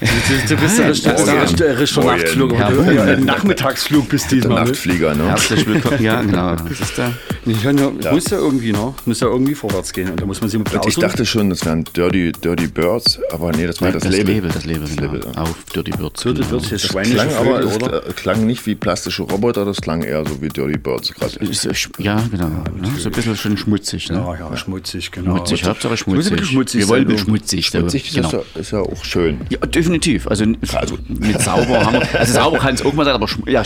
du, 0.00 0.06
du, 0.06 0.54
du 0.54 0.56
bist 0.62 0.78
Nein, 0.78 0.92
der 1.04 1.12
das 1.12 1.26
ja- 1.58 1.66
Richter 1.72 2.02
Moin. 2.02 2.16
Nachtflug, 2.18 2.52
Ja, 2.58 2.70
du, 2.70 2.82
ja, 2.90 3.16
Nachmittagsflug 3.20 4.08
bist 4.08 4.30
Der 4.30 4.38
diesmal. 4.38 4.62
ne? 4.64 4.70
Nachtflieger, 4.70 5.14
ne? 5.14 5.28
Herzlich 5.28 5.66
willkommen, 5.66 6.02
ja, 6.02 6.22
genau, 6.22 6.54
das 6.68 6.80
ist 6.80 6.96
der. 6.96 7.12
Ich 7.44 7.62
kann 7.62 7.76
ja, 7.76 7.90
Muss 8.10 8.30
ja 8.30 8.38
irgendwie 8.38 8.72
noch, 8.72 8.94
muss 9.04 9.20
ja 9.20 9.26
irgendwie 9.26 9.54
vorwärts 9.54 9.92
gehen 9.92 10.10
und 10.10 10.20
da 10.20 10.24
muss 10.24 10.40
man 10.40 10.48
sich 10.48 10.58
mit 10.58 10.68
ich 10.86 10.96
dachte 10.96 11.26
schon, 11.26 11.50
das 11.50 11.64
wären 11.66 11.84
Dirty, 11.94 12.32
Dirty 12.32 12.66
Birds, 12.66 13.20
aber 13.30 13.52
nee, 13.52 13.66
das 13.66 13.80
war 13.82 13.92
das, 13.92 14.04
Label. 14.04 14.40
das 14.48 14.64
Label, 14.64 14.88
genau. 14.88 15.02
Label, 15.12 15.20
ja. 15.34 15.42
Auf 15.42 15.54
Dirty 15.74 15.90
Birds. 15.90 16.22
Dirty 16.22 16.40
genau. 16.40 16.50
Birds, 16.52 16.70
Das 16.70 16.82
schweinische 16.82 17.14
klang 17.14 17.34
aber, 17.34 17.44
Vögel, 17.60 17.68
es 17.68 17.76
oder? 17.76 18.02
kl- 18.02 18.12
klang 18.14 18.46
nicht 18.46 18.66
wie 18.66 18.74
plastische 18.74 19.22
Roboter, 19.24 19.64
das 19.66 19.80
klang 19.82 20.02
eher 20.02 20.24
so 20.26 20.40
wie 20.40 20.48
Dirty 20.48 20.78
Birds 20.78 21.12
gerade. 21.12 21.36
Ist, 21.44 21.66
äh, 21.66 21.72
Ja, 21.98 22.22
genau. 22.30 22.48
ne? 22.48 22.64
So 22.98 23.08
ein 23.10 23.12
bisschen 23.14 23.36
schon 23.36 23.56
schmutzig. 23.58 24.10
Ne? 24.10 24.16
Ja, 24.18 24.50
ja, 24.50 24.56
schmutzig, 24.56 25.10
genau. 25.10 25.36
Schmutzig, 25.36 25.64
Hauptsache 25.64 25.96
Muss 26.16 26.26
ein 26.26 26.32
bisschen 26.36 26.46
schmutzig. 26.46 26.50
schmutzig 26.52 26.80
Wir 26.80 26.88
wollen 26.88 27.08
sein, 27.08 27.18
schmutzig. 27.18 27.70
so, 27.70 27.82
Witzig 27.82 28.08
ist, 28.08 28.14
genau. 28.14 28.30
ja, 28.32 28.60
ist 28.60 28.70
ja 28.72 28.78
auch 28.80 29.04
schön. 29.04 29.38
Ja, 29.50 29.58
definitiv. 29.58 30.26
Also, 30.28 30.44
mit 30.46 31.40
sauber 31.42 31.84
haben 31.86 31.94
wir. 32.00 32.20
Also 32.20 32.32
sauber 32.34 32.58
kann 32.58 32.74
es 32.74 32.84
auch 32.84 32.92
mal 32.92 33.04
sein, 33.04 33.14
aber 33.14 33.26
schm- 33.26 33.48
ja, 33.50 33.62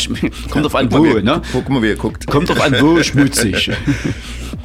kommt 0.50 0.66
auf 0.66 0.74
an 0.74 0.90
wo, 0.92 0.96
Guck 0.98 1.07
mal, 1.07 1.16
wie- 1.16 1.22
ne? 1.24 1.42
Guck 1.52 1.68
mal, 1.68 1.83
wie 1.83 1.88
er 1.90 1.96
guckt. 1.96 2.26
Kommt 2.26 2.50
auf 2.50 2.61
an 2.61 2.74
wo 2.81 3.02
schmutzig. 3.02 3.70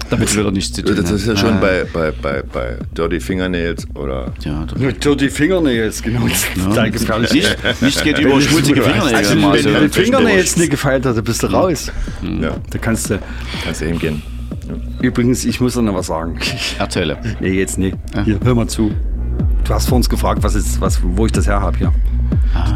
Damit 0.09 0.33
will 0.37 0.45
er 0.45 0.51
nichts 0.51 0.71
zu 0.73 0.83
tun. 0.83 0.95
Das 0.95 1.11
ist 1.11 1.27
ja 1.27 1.35
schon 1.35 1.53
Ah, 1.55 1.59
bei, 1.59 1.83
bei, 1.91 2.11
bei, 2.11 2.41
bei 2.41 2.77
Dirty 2.95 3.19
Fingernails 3.19 3.85
oder 3.93 4.33
Ja, 4.43 4.65
Dirty 4.91 5.29
Fingernails, 5.29 6.01
genau. 6.01 6.25
Das 6.27 6.43
ist 6.43 6.63
total 6.65 6.91
gefährlich. 6.91 7.33
nicht, 7.33 7.57
nichts 7.81 8.03
geht 8.03 8.17
über 8.19 8.39
schmutzige 8.39 8.81
Fingernägel. 8.83 9.15
Also, 9.15 9.35
wenn 9.35 9.63
so 9.63 9.69
du 9.69 9.89
Fingernails 9.89 10.55
nicht 10.55 10.69
gefeilt 10.71 11.05
hast, 11.05 11.15
dann 11.17 11.23
bist 11.25 11.43
du 11.43 11.47
raus. 11.47 11.91
ja, 12.23 12.55
Da 12.69 12.77
kannst 12.79 13.09
du. 13.09 13.19
kannst 13.65 13.81
du 13.81 13.85
hingehen. 13.85 14.21
Übrigens, 15.01 15.45
ich 15.45 15.62
muss 15.62 15.73
dir 15.73 15.82
noch 15.82 15.95
was 15.95 16.08
sagen. 16.08 16.38
Erzähle. 16.80 17.17
Nee, 17.39 17.51
jetzt 17.51 17.77
nicht. 17.77 17.97
Hier, 18.25 18.39
hör 18.43 18.56
mal 18.56 18.67
zu. 18.67 18.91
Du 19.63 19.73
hast 19.73 19.89
vor 19.89 19.97
uns 19.97 20.10
gefragt, 20.10 20.43
was 20.43 20.56
ist, 20.56 20.80
was, 20.80 21.01
wo 21.03 21.25
ich 21.25 21.32
das 21.32 21.47
her 21.47 21.62
habe 21.62 21.77
hier. 21.77 21.93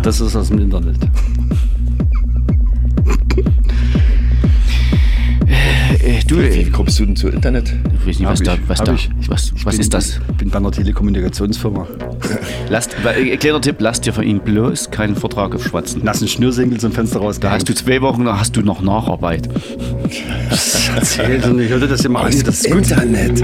Das 0.04 0.19
ist 0.19 0.36
aus 0.36 0.49
dem 0.49 0.60
Internet. 0.60 0.97
Äh, 6.03 6.19
du, 6.27 6.37
Wie 6.39 6.43
äh, 6.61 6.69
kommst 6.71 6.99
du 6.99 7.05
denn 7.05 7.15
zu 7.15 7.27
Internet? 7.29 7.73
ich 8.07 8.07
weiß 8.07 8.19
nicht, 8.19 8.27
was 8.27 8.41
da, 8.41 8.57
was 8.67 8.79
da, 8.79 8.93
ich. 8.93 9.09
was, 9.27 9.53
was 9.63 9.75
bin, 9.75 9.81
ist 9.81 9.93
das? 9.93 10.19
Ich 10.31 10.35
bin 10.37 10.49
bei 10.49 10.57
einer 10.57 10.71
Telekommunikationsfirma. 10.71 11.87
Lasst, 12.69 12.95
äh, 13.05 13.37
kleiner 13.37 13.61
Tipp, 13.61 13.75
lasst 13.79 14.05
dir 14.05 14.13
von 14.13 14.23
ihm 14.23 14.39
bloß 14.39 14.89
keinen 14.89 15.15
Vertrag 15.15 15.53
aufschwatzen. 15.53 16.03
Nassen 16.03 16.27
Schnürsenkel 16.27 16.79
zum 16.79 16.91
Fenster 16.91 17.19
Da 17.19 17.25
rausgehangen. 17.25 17.59
hast 17.59 17.69
du 17.69 17.75
zwei 17.75 18.01
Wochen, 18.01 18.25
da 18.25 18.39
hast 18.39 18.55
du 18.57 18.61
noch 18.61 18.81
Nacharbeit. 18.81 19.47
erzählt 20.95 21.45
und 21.45 21.59
ich 21.59 21.69
hörte 21.69 21.87
das 21.87 22.03
immer 22.03 22.21
an. 22.21 22.31
Das 22.45 22.61
ist 22.61 22.71
gut. 22.71 22.77
Internet. 22.77 23.43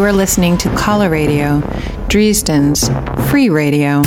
You 0.00 0.06
are 0.06 0.14
listening 0.14 0.56
to 0.56 0.74
Collar 0.76 1.10
Radio, 1.10 1.60
Dresden's 2.08 2.88
free 3.28 3.50
radio. 3.50 4.00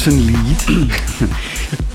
Das 0.00 0.02
für 0.02 0.10
ein 0.10 0.26
Lied? 0.26 0.88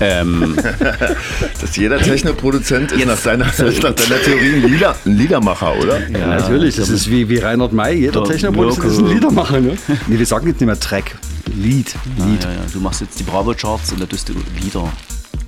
ähm, 0.00 0.56
Dass 1.60 1.76
jeder 1.76 1.98
Techno-Produzent 1.98 2.92
ist 2.92 3.06
nach 3.06 3.16
seiner, 3.16 3.46
nach 3.46 3.52
deiner 3.54 4.22
Theorie 4.22 4.54
ein, 4.54 4.70
Lieder, 4.70 4.96
ein 5.04 5.16
Liedermacher, 5.16 5.76
oder? 5.76 6.08
Ja, 6.10 6.26
natürlich, 6.26 6.76
das 6.76 6.88
ist 6.88 7.10
wie, 7.10 7.28
wie 7.28 7.38
Reinhard 7.38 7.72
May. 7.72 7.94
Jeder 7.94 8.22
Der 8.22 8.32
Technoproduzent 8.32 8.92
ist 8.92 8.98
ein. 8.98 9.06
Liedermacher. 9.06 9.60
Ne? 9.60 9.76
Nee, 10.06 10.18
wir 10.18 10.26
sagen 10.26 10.46
jetzt 10.46 10.60
nicht 10.60 10.66
mehr 10.66 10.78
Track. 10.78 11.16
Lied. 11.46 11.94
Lied. 12.16 12.44
ja, 12.44 12.50
ja, 12.50 12.60
du 12.72 12.80
machst 12.80 13.00
jetzt 13.00 13.18
die 13.18 13.24
Bravo-Charts 13.24 13.92
und 13.92 14.00
da 14.00 14.06
tust 14.06 14.28
du 14.28 14.34
Lieder. 14.62 14.92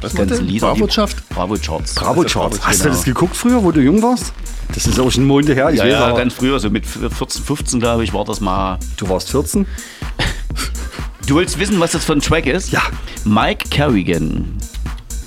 Was 0.00 0.14
ganzen 0.14 0.38
denn? 0.38 0.46
Lieder. 0.46 0.68
Bravo-Charts. 0.68 1.16
Bravo 1.94 2.24
Charts. 2.24 2.60
Hast 2.62 2.84
du 2.84 2.88
das 2.88 3.04
geguckt 3.04 3.36
früher, 3.36 3.62
wo 3.62 3.72
du 3.72 3.80
jung 3.80 4.02
warst? 4.02 4.32
Das 4.74 4.86
ist 4.86 5.00
auch 5.00 5.10
schon 5.10 5.24
Monde 5.24 5.54
her. 5.54 5.70
Ich 5.70 5.78
Ja, 5.78 5.84
weiß, 5.84 5.92
ja, 5.92 6.12
ganz 6.12 6.34
früher, 6.34 6.60
so 6.60 6.70
mit 6.70 6.86
14, 6.86 7.42
15, 7.42 7.80
glaube 7.80 8.04
ich, 8.04 8.12
war 8.12 8.24
das 8.24 8.40
mal. 8.40 8.78
du 8.96 9.08
warst 9.08 9.30
14. 9.30 9.66
Du 11.28 11.36
willst 11.36 11.58
wissen, 11.58 11.78
was 11.78 11.92
das 11.92 12.06
für 12.06 12.14
ein 12.14 12.20
Track 12.20 12.46
ist? 12.46 12.72
Ja. 12.72 12.80
Mike 13.26 13.68
Kerrigan, 13.68 14.56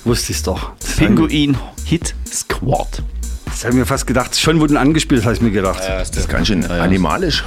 Wusste 0.04 0.32
ich's 0.32 0.42
doch. 0.42 0.72
Pinguin 0.96 1.56
Hit 1.84 2.16
Squad. 2.26 3.04
Das 3.62 3.68
habe 3.68 3.76
ich 3.76 3.78
mir 3.82 3.86
fast 3.86 4.08
gedacht. 4.08 4.36
Schon 4.36 4.58
wurden 4.58 4.76
angespielt, 4.76 5.22
habe 5.22 5.36
ich 5.36 5.40
mir 5.40 5.52
gedacht. 5.52 5.78
Das 5.88 6.10
ist 6.10 6.28
ganz 6.28 6.48
schön 6.48 6.68
animalisch, 6.68 7.44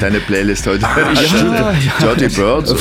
deine 0.00 0.20
Playlist 0.20 0.68
heute. 0.68 0.82
ja, 0.82 1.74
Dirty 2.14 2.28
Birds. 2.28 2.72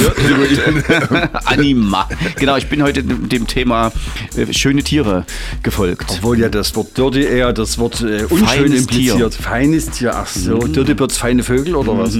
Anima. 1.45 2.07
Genau, 2.35 2.57
ich 2.57 2.69
bin 2.69 2.83
heute 2.83 3.01
dem 3.01 3.47
Thema 3.47 3.91
äh, 4.37 4.53
schöne 4.53 4.83
Tiere 4.83 5.25
gefolgt. 5.63 6.05
Obwohl 6.11 6.37
ja 6.37 6.49
das 6.49 6.75
Wort 6.75 6.95
Dirty 6.95 7.23
eher 7.23 7.51
das 7.51 7.79
Wort 7.79 8.01
äh, 8.01 8.25
unschön 8.25 8.47
Feines 8.47 8.81
impliziert. 8.81 9.17
Tier. 9.17 9.31
Feines 9.31 9.89
Tier. 9.89 10.15
Ach 10.15 10.27
so, 10.27 10.59
Dirty 10.59 10.93
Birds, 10.93 11.17
feine 11.17 11.41
Vögel 11.41 11.75
oder 11.75 11.97
was? 11.97 12.13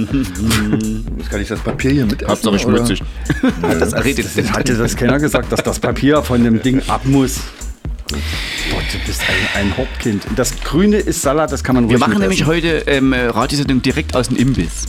Kann 1.30 1.40
ich 1.40 1.46
das 1.46 1.60
Papier 1.60 1.92
hier 1.92 2.06
mit 2.06 2.26
Hauptsache 2.26 2.58
schmutzig. 2.58 3.00
Das 3.62 3.94
redet 3.94 4.26
Das 4.36 4.50
hatte 4.50 4.74
das 4.74 4.96
keiner 4.96 5.20
gesagt, 5.20 5.52
dass 5.52 5.62
das 5.62 5.78
Papier 5.78 6.20
von 6.24 6.42
dem 6.42 6.60
Ding 6.62 6.82
ab 6.88 7.02
muss. 7.04 7.38
Gott, 8.70 8.82
du 8.92 8.98
bist 9.06 9.22
ein, 9.54 9.62
ein. 9.62 9.72
Und 10.28 10.38
Das 10.38 10.58
Grüne 10.60 10.96
ist 10.98 11.22
Salat, 11.22 11.52
das 11.52 11.62
kann 11.64 11.74
man 11.74 11.84
Wir 11.88 11.96
ruhig 11.96 12.00
machen 12.00 12.18
nämlich 12.20 12.46
heute 12.46 12.84
ähm, 12.86 13.12
äh, 13.12 13.26
Radiosendung 13.26 13.82
direkt 13.82 14.14
aus 14.16 14.28
dem 14.28 14.36
Imbiss. 14.36 14.86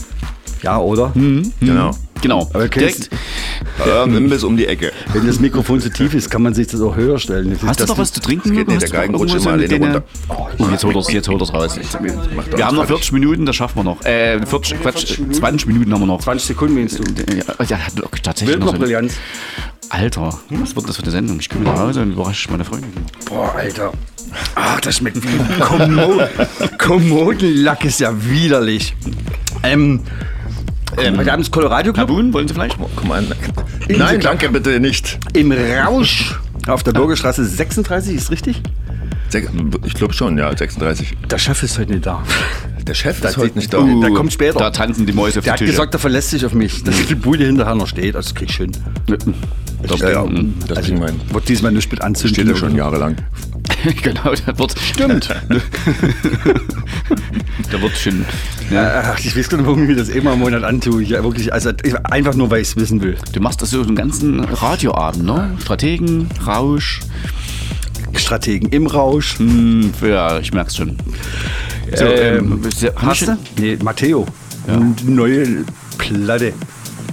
Ja, 0.62 0.78
oder? 0.78 1.12
Genau. 1.60 1.90
Genau. 2.22 2.48
Aber 2.54 2.68
kennst- 2.68 3.10
direkt. 3.10 3.10
Ähm, 3.86 4.16
Imbiss 4.16 4.44
um 4.44 4.56
die 4.56 4.66
Ecke. 4.66 4.92
Wenn 5.12 5.26
das 5.26 5.40
Mikrofon 5.40 5.80
zu 5.80 5.90
tief 5.90 6.14
ist, 6.14 6.30
kann 6.30 6.42
man 6.42 6.54
sich 6.54 6.66
das 6.68 6.80
auch 6.80 6.96
höher 6.96 7.18
stellen. 7.18 7.50
Das 7.50 7.62
Hast 7.62 7.80
du 7.80 7.84
das 7.84 7.88
noch 7.90 7.98
was 7.98 8.12
zu 8.12 8.20
trinken? 8.20 8.52
geht 8.54 8.68
nicht, 8.68 8.82
Hast 8.82 8.92
der 8.92 9.00
Geigen 9.00 9.14
rutscht 9.14 9.34
immer 9.36 9.52
alleine 9.52 9.74
eine- 9.74 9.84
runter. 9.84 10.02
Oh, 10.58 10.66
jetzt 10.70 10.84
holt 10.84 10.96
er's, 10.96 11.12
jetzt 11.12 11.28
holt 11.28 11.40
er's 11.40 11.52
raus. 11.52 11.78
Macht 12.34 12.56
Wir 12.56 12.66
haben 12.66 12.74
noch 12.74 12.82
uns 12.82 12.88
40 12.90 13.12
Minuten, 13.12 13.46
das 13.46 13.56
schaffen 13.56 13.76
wir 13.76 13.84
noch. 13.84 14.04
Äh, 14.04 14.44
40, 14.46 14.80
Quatsch, 14.80 15.18
20 15.32 15.66
Minuten 15.66 15.92
haben 15.92 16.00
wir 16.00 16.06
noch. 16.06 16.20
20 16.22 16.46
Sekunden 16.48 16.74
meinst 16.74 16.98
du? 16.98 17.02
Ja, 17.34 17.64
ja, 17.64 17.78
tatsächlich 18.22 18.58
noch 18.58 18.72
ein, 18.74 18.80
Brillanz. 18.80 19.14
Alter, 19.90 20.38
was 20.50 20.74
wird 20.74 20.88
das 20.88 20.96
für 20.96 21.02
eine 21.02 21.10
Sendung? 21.12 21.38
Ich 21.40 21.48
komme 21.48 21.64
nach 21.64 21.78
Hause 21.78 22.02
und 22.02 22.12
überrasche 22.12 22.50
meine 22.50 22.64
Freundin. 22.64 22.90
Boah, 23.28 23.54
Alter. 23.54 23.92
Ach, 24.54 24.80
das 24.80 24.96
schmeckt 24.96 25.18
wie 25.22 25.60
Kommod 25.60 26.28
Kommodenlack 26.78 27.84
ist 27.84 28.00
ja 28.00 28.12
widerlich. 28.24 28.96
Ähm, 29.62 30.00
ähm, 30.98 31.16
heute 31.18 31.32
Abend 31.32 31.44
ist 31.46 31.52
Colorado 31.52 31.92
Club. 31.92 32.08
Kabun, 32.08 32.32
wollen 32.32 32.48
Sie 32.48 32.54
vielleicht? 32.54 32.76
Komm 32.96 33.12
an. 33.12 33.26
Nein, 33.88 34.20
danke, 34.20 34.48
bitte 34.50 34.80
nicht. 34.80 35.18
Im 35.34 35.52
Rausch 35.52 36.38
auf 36.66 36.82
der 36.82 36.92
Bürgerstraße 36.92 37.44
36, 37.44 38.14
ist 38.16 38.30
richtig? 38.30 38.62
Ich 39.84 39.94
glaube 39.94 40.14
schon, 40.14 40.38
ja, 40.38 40.56
36. 40.56 41.16
Der 41.28 41.38
Chef 41.38 41.60
ist 41.64 41.76
heute 41.78 41.92
nicht 41.92 42.06
da. 42.06 42.22
Der 42.86 42.94
Chef 42.94 43.16
ist 43.16 43.24
Das 43.24 43.36
heute 43.36 43.46
sieht- 43.48 43.56
nicht 43.56 43.72
da. 43.74 43.78
Uh, 43.80 44.00
Der 44.00 44.10
kommt 44.12 44.32
später. 44.32 44.58
Da 44.60 44.70
tanzen 44.70 45.06
die 45.06 45.12
Mäuse 45.12 45.40
auf 45.40 45.44
Der 45.44 45.50
die 45.50 45.50
hat 45.50 45.58
Tische. 45.58 45.70
gesagt, 45.72 45.94
er 45.94 45.98
verlässt 45.98 46.30
sich 46.30 46.46
auf 46.46 46.52
mich, 46.54 46.84
dass 46.84 47.04
die 47.06 47.14
Bude 47.16 47.44
hinterher 47.44 47.74
noch 47.74 47.88
steht. 47.88 48.14
Also 48.14 48.28
das 48.28 48.34
krieg 48.36 48.48
ich 48.50 48.54
schön. 48.54 48.70
Das, 49.06 49.98
ja, 49.98 50.24
das 50.68 50.78
Also, 50.78 50.82
kriegen 50.82 51.00
wir 51.00 51.06
hin. 51.08 51.20
wird 51.32 51.48
diesmal 51.48 51.72
nicht 51.72 51.90
mit 51.90 52.00
anzünden. 52.00 52.34
Steht 52.34 52.48
ja 52.48 52.54
schon 52.54 52.76
jahrelang. 52.76 53.16
genau, 54.02 54.34
da 54.46 54.58
wird. 54.58 54.74
Stimmt. 54.78 55.28
da 57.70 57.82
wird 57.82 57.96
schön. 57.96 58.24
Ach, 58.74 59.18
ich 59.18 59.36
weiß 59.36 59.48
gar 59.48 59.58
nicht, 59.58 59.66
warum 59.66 59.82
ich 59.82 59.88
mir 59.88 59.96
das 59.96 60.08
immer 60.08 60.32
im 60.34 60.40
Monat 60.40 60.64
antue. 60.64 61.02
Ja, 61.02 61.22
wirklich, 61.22 61.52
also 61.52 61.70
einfach 62.04 62.34
nur, 62.34 62.50
weil 62.50 62.62
ich 62.62 62.68
es 62.68 62.76
wissen 62.76 63.00
will. 63.02 63.16
Du 63.32 63.40
machst 63.40 63.60
das 63.62 63.70
so 63.70 63.82
einen 63.82 63.96
ganzen 63.96 64.40
Radioabend, 64.40 65.24
ne? 65.24 65.56
Strategen, 65.60 66.28
Rausch. 66.46 67.00
Strategen 68.14 68.68
im 68.70 68.86
Rausch. 68.86 69.38
Hm, 69.38 69.92
ja, 70.02 70.38
ich 70.38 70.52
merk's 70.52 70.76
schon. 70.76 70.96
So, 71.94 72.04
Ähm, 72.04 72.62
ähm, 72.64 72.92
Hast 72.96 73.28
du? 73.28 73.36
Nee, 73.58 73.76
Matteo. 73.82 74.26
Eine 74.66 74.94
Neue 75.04 75.64
Platte. 75.98 76.52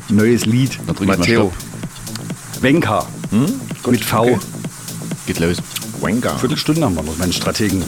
Neues 0.09 0.45
Lied. 0.45 0.77
Ich 0.99 1.07
Matteo. 1.07 1.51
Wenka. 2.61 3.05
Mit 3.87 4.03
V. 4.05 4.39
Geht 5.25 5.39
los. 5.39 5.57
Wenga. 6.01 6.37
Viertelstunde 6.37 6.83
haben 6.83 6.95
wir 6.95 7.03
noch, 7.03 7.17
meinen 7.17 7.33
Strategen. 7.33 7.83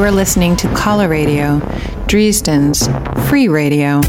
You 0.00 0.06
are 0.06 0.10
listening 0.10 0.56
to 0.56 0.74
Caller 0.74 1.10
Radio, 1.10 1.58
Dresden's 2.06 2.88
free 3.28 3.48
radio. 3.48 4.00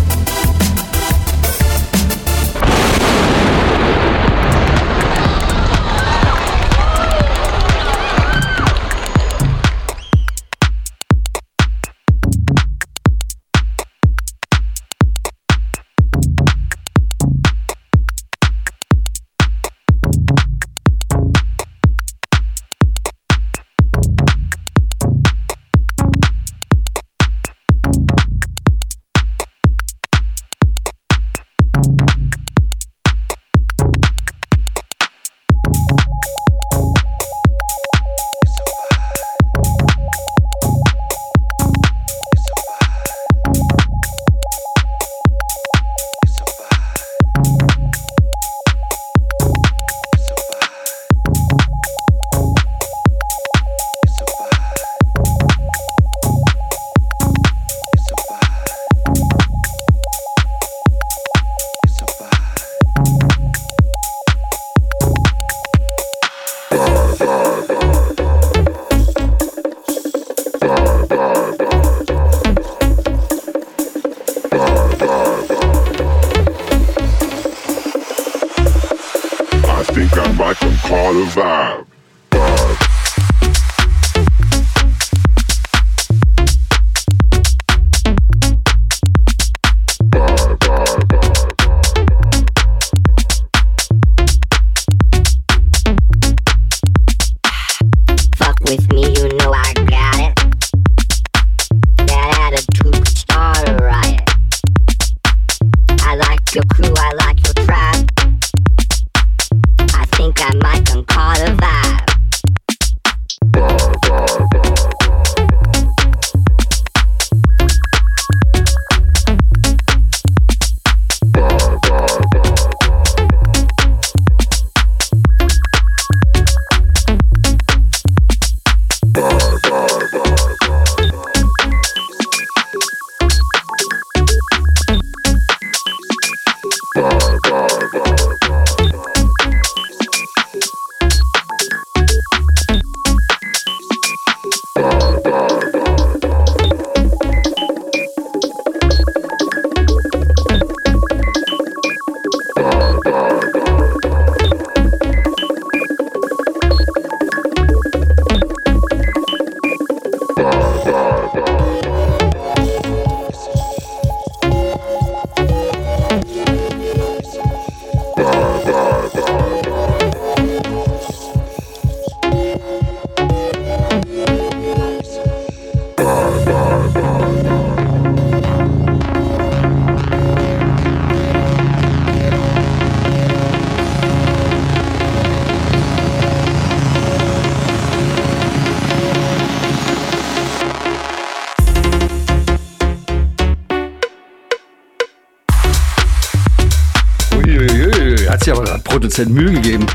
Produzent 199.11 199.35
Mühe 199.35 199.51
gegeben. 199.51 199.85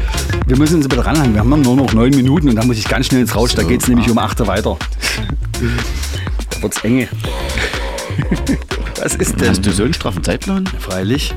Wir 0.46 0.58
müssen 0.58 0.76
uns 0.76 0.84
ein 0.84 0.88
bisschen 0.90 1.04
ranhalten. 1.04 1.32
Wir 1.32 1.40
haben 1.40 1.62
nur 1.62 1.74
noch 1.74 1.94
neun 1.94 2.10
Minuten 2.10 2.50
und 2.50 2.56
dann 2.56 2.66
muss 2.66 2.76
ich 2.76 2.86
ganz 2.86 3.06
schnell 3.06 3.22
ins 3.22 3.34
Rausch. 3.34 3.54
Da 3.54 3.62
geht 3.62 3.80
es 3.80 3.88
nämlich 3.88 4.10
um 4.10 4.18
8 4.18 4.40
Uhr 4.40 4.46
weiter. 4.46 4.76
da 6.50 6.62
wird's 6.62 6.84
enge. 6.84 7.08
Was 9.00 9.14
ist 9.14 9.40
denn? 9.40 9.48
Hast 9.48 9.64
du 9.64 9.72
so 9.72 9.84
einen 9.84 9.94
straffen 9.94 10.22
Zeitplan? 10.22 10.66
Freilich. 10.78 11.34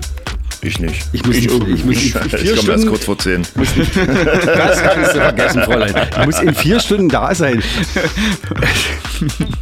Ich 0.61 0.77
nicht. 0.81 1.07
Ich 1.13 1.25
muss, 1.25 1.37
in, 1.37 1.43
ich 1.73 1.85
muss 1.85 1.95
in 1.95 2.01
ich 2.25 2.35
vier 2.35 2.55
komme 2.57 2.71
erst 2.73 2.87
kurz 2.87 3.05
vor 3.05 3.17
zehn. 3.17 3.43
Das 3.55 4.83
kannst 4.83 5.15
du 5.15 5.21
vergessen, 5.21 5.63
Fräulein. 5.63 5.95
Ich 6.19 6.25
muss 6.25 6.39
in 6.41 6.53
vier 6.53 6.81
Stunden 6.81 7.07
da 7.07 7.33
sein. 7.33 7.63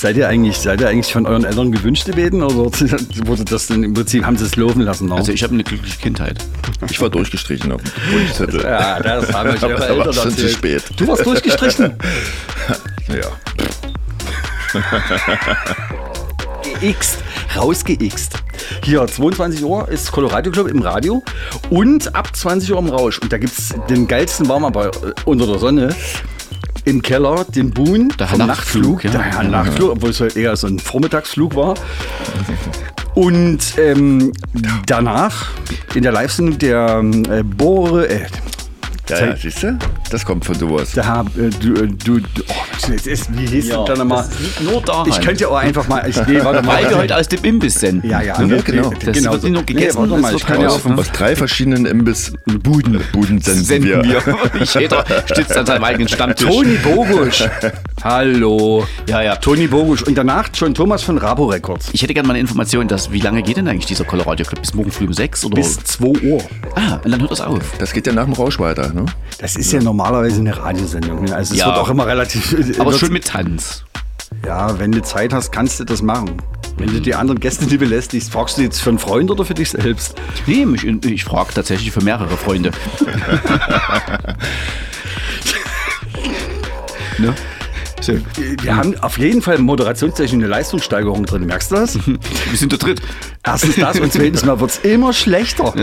Seid 0.00 0.16
ihr 0.16 0.26
eigentlich, 0.28 0.56
seid 0.56 0.80
ihr 0.80 0.88
eigentlich 0.88 1.12
von 1.12 1.26
euren 1.26 1.44
Eltern 1.44 1.72
gewünscht 1.72 2.06
gewesen 2.06 2.42
oder 2.42 2.56
wurde 3.26 3.44
das 3.44 3.66
denn 3.66 3.82
im 3.82 3.92
Prinzip, 3.92 4.24
haben 4.24 4.38
sie 4.38 4.46
es 4.46 4.56
laufen 4.56 4.80
lassen? 4.80 5.10
ne? 5.10 5.14
Also 5.14 5.30
ich 5.30 5.42
habe 5.42 5.52
eine 5.52 5.62
glückliche 5.62 5.98
Kindheit. 5.98 6.42
Ich 6.90 6.98
war 7.02 7.10
durchgestrichen 7.10 7.70
auf 7.70 7.82
dem 7.82 7.92
Wunschzettel. 8.10 8.62
ja, 8.62 8.98
das 8.98 9.30
haben 9.30 9.50
euch 9.50 9.62
eure 9.62 9.86
Eltern 9.86 10.14
schon 10.14 10.30
zu 10.34 10.48
spät. 10.48 10.84
Du 10.96 11.06
warst 11.06 11.26
durchgestrichen. 11.26 11.92
Ja. 13.08 13.26
Geixt, 16.80 17.18
rausgeixt. 17.56 18.34
Hier, 18.84 19.04
22 19.06 19.64
Uhr 19.64 19.88
ist 19.88 20.12
Colorado 20.12 20.50
Club 20.50 20.68
im 20.68 20.80
Radio 20.80 21.22
und 21.70 22.14
ab 22.14 22.34
20 22.34 22.72
Uhr 22.72 22.78
im 22.78 22.88
Rausch. 22.88 23.18
Und 23.18 23.32
da 23.32 23.38
gibt 23.38 23.58
es 23.58 23.74
den 23.88 24.06
geilsten 24.06 24.48
Warm-Up 24.48 24.76
äh, 24.76 25.12
unter 25.24 25.46
der 25.46 25.58
Sonne. 25.58 25.94
Im 26.90 27.02
Keller, 27.02 27.44
den 27.44 27.70
Boon 27.70 28.12
Der 28.18 28.26
vom 28.26 28.38
Nachtflug, 28.38 29.04
Nachtflug. 29.04 29.04
ja. 29.04 29.40
Der 29.42 29.48
Nachtflug, 29.48 29.90
obwohl 29.92 30.10
es 30.10 30.20
halt 30.20 30.36
eher 30.36 30.56
so 30.56 30.66
ein 30.66 30.80
Vormittagsflug 30.80 31.54
war. 31.54 31.74
Und 33.14 33.60
ähm, 33.78 34.32
danach 34.86 35.50
in 35.94 36.02
der 36.02 36.10
Live-Sendung 36.10 36.58
der 36.58 36.98
äh, 37.30 37.44
Bohre, 37.44 38.08
äh, 38.08 38.26
ja, 39.08 39.36
siehst 39.36 39.62
du? 39.62 39.78
Das 40.10 40.24
kommt 40.24 40.44
von 40.44 40.56
sowas. 40.56 40.90
da 40.92 41.24
äh, 41.38 41.50
du, 41.50 41.74
äh, 41.74 41.86
du, 41.86 42.18
du 42.18 42.24
oh, 42.48 42.90
jetzt 42.90 43.06
ist, 43.06 43.38
wie 43.38 43.46
hieß 43.46 43.68
ja, 43.68 43.84
da 43.84 43.94
nochmal? 43.94 44.24
das 44.28 44.40
liegt 44.40 44.60
nur 44.62 44.82
daran. 44.82 45.08
Ich 45.08 45.20
könnte 45.20 45.42
ja 45.42 45.48
auch 45.48 45.56
einfach 45.56 45.86
mal, 45.86 46.08
ich, 46.08 46.16
nee, 46.26 46.42
warte 46.42 46.62
mal. 46.66 46.82
Weil 46.82 46.90
wir 46.90 46.98
heute 46.98 47.16
aus 47.16 47.28
dem 47.28 47.44
Imbiss 47.44 47.74
senden. 47.74 48.10
Ja, 48.10 48.20
ja, 48.20 48.40
Ja, 48.40 48.44
nee, 48.44 48.60
genau. 48.64 48.90
Das 48.90 49.16
genau 49.16 49.32
wird 49.32 49.42
so. 49.42 49.46
nicht 49.46 49.54
nur 49.54 49.62
gegessen, 49.62 50.02
nee, 50.02 50.16
mal, 50.16 50.32
das 50.32 50.40
ich 50.40 50.46
kann 50.46 50.60
ja 50.60 50.68
auch 50.68 50.84
ne? 50.84 50.98
Aus 50.98 51.12
drei 51.12 51.36
verschiedenen 51.36 51.86
Imbissbuden 51.86 53.00
Buden 53.12 53.40
senden, 53.40 53.64
Senden 53.64 53.88
wir. 53.88 54.04
wir. 54.04 54.36
Jeder 54.80 55.04
stützt 55.26 55.56
an 55.56 55.66
seinem 55.66 55.84
eigenen 55.84 56.08
Stammtisch. 56.08 56.48
Toni 56.48 56.76
Bogusch. 56.82 57.44
Hallo. 58.02 58.84
Ja, 59.08 59.22
ja. 59.22 59.36
Toni 59.36 59.68
Bogusch. 59.68 60.02
Und 60.02 60.18
danach 60.18 60.48
schon 60.54 60.74
Thomas 60.74 61.02
von 61.02 61.18
Rabo 61.18 61.46
Records. 61.46 61.90
Ich 61.92 62.02
hätte 62.02 62.14
gerne 62.14 62.26
mal 62.26 62.32
eine 62.34 62.40
Information, 62.40 62.88
dass, 62.88 63.12
wie 63.12 63.20
lange 63.20 63.42
geht 63.42 63.58
denn 63.58 63.68
eigentlich 63.68 63.86
dieser 63.86 64.04
Colorado 64.04 64.42
Club? 64.42 64.60
Bis 64.60 64.74
morgen 64.74 64.90
früh 64.90 65.06
um 65.06 65.12
6? 65.12 65.44
Oder? 65.44 65.54
Bis 65.54 65.78
2 65.78 66.04
Uhr. 66.04 66.42
ah, 66.74 66.98
und 67.04 67.12
dann 67.12 67.20
hört 67.20 67.30
das 67.30 67.40
auf. 67.40 67.60
Das 67.78 67.92
geht 67.92 68.08
ja 68.08 68.12
nach 68.12 68.24
dem 68.24 68.32
Rausch 68.32 68.58
weiter. 68.58 68.92
Ne? 68.92 69.06
Das 69.38 69.54
ist 69.54 69.72
ja 69.72 69.80
normal. 69.80 69.99
Normalerweise 70.04 70.40
eine 70.40 70.56
Radiosendung. 70.56 71.24
ne? 71.24 71.34
Also 71.36 71.52
es 71.54 71.60
Ja. 71.60 71.66
wird 71.66 71.76
auch 71.78 71.90
immer 71.90 72.06
relativ. 72.06 72.54
Aber 72.80 72.90
wird- 72.92 73.00
schon 73.00 73.12
mit 73.12 73.26
Tanz. 73.26 73.84
Ja, 74.46 74.78
wenn 74.78 74.92
du 74.92 75.02
Zeit 75.02 75.32
hast, 75.34 75.50
kannst 75.52 75.78
du 75.80 75.84
das 75.84 76.00
machen. 76.02 76.40
Wenn 76.78 76.90
du 76.92 77.00
die 77.00 77.14
anderen 77.14 77.38
Gäste 77.40 77.64
nicht 77.66 77.78
belästigst, 77.78 78.32
fragst 78.32 78.56
du 78.56 78.62
jetzt 78.62 78.80
für 78.80 78.88
einen 78.90 78.98
Freund 78.98 79.30
oder 79.30 79.44
für 79.44 79.52
dich 79.54 79.70
selbst? 79.70 80.14
Nee, 80.46 80.66
ich, 80.74 80.84
ich 81.04 81.24
frage 81.24 81.52
tatsächlich 81.52 81.90
für 81.92 82.00
mehrere 82.02 82.34
Freunde. 82.36 82.70
ne? 87.18 87.34
So. 88.00 88.14
Wir 88.62 88.76
haben 88.76 88.98
auf 89.00 89.18
jeden 89.18 89.42
Fall 89.42 89.58
moderationstechnisch 89.58 90.32
eine 90.32 90.46
Leistungssteigerung 90.46 91.26
drin. 91.26 91.44
Merkst 91.44 91.70
du 91.70 91.74
das? 91.76 91.98
Wir 92.06 92.18
sind 92.56 92.72
da 92.72 92.76
dritt. 92.78 93.02
Erstens 93.44 93.76
das 93.76 94.00
und 94.00 94.12
zweitens 94.12 94.44
mal 94.44 94.58
wird 94.58 94.70
es 94.70 94.78
immer 94.78 95.12
schlechter. 95.12 95.74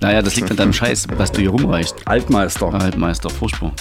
Naja, 0.00 0.20
das 0.22 0.36
liegt 0.36 0.50
an 0.50 0.56
deinem 0.56 0.72
Scheiß, 0.72 1.06
was 1.16 1.32
du 1.32 1.40
hier 1.40 1.50
rumreichst. 1.50 1.96
Altmeister. 2.04 2.74
Altmeister, 2.74 3.30
furchtbar. 3.30 3.72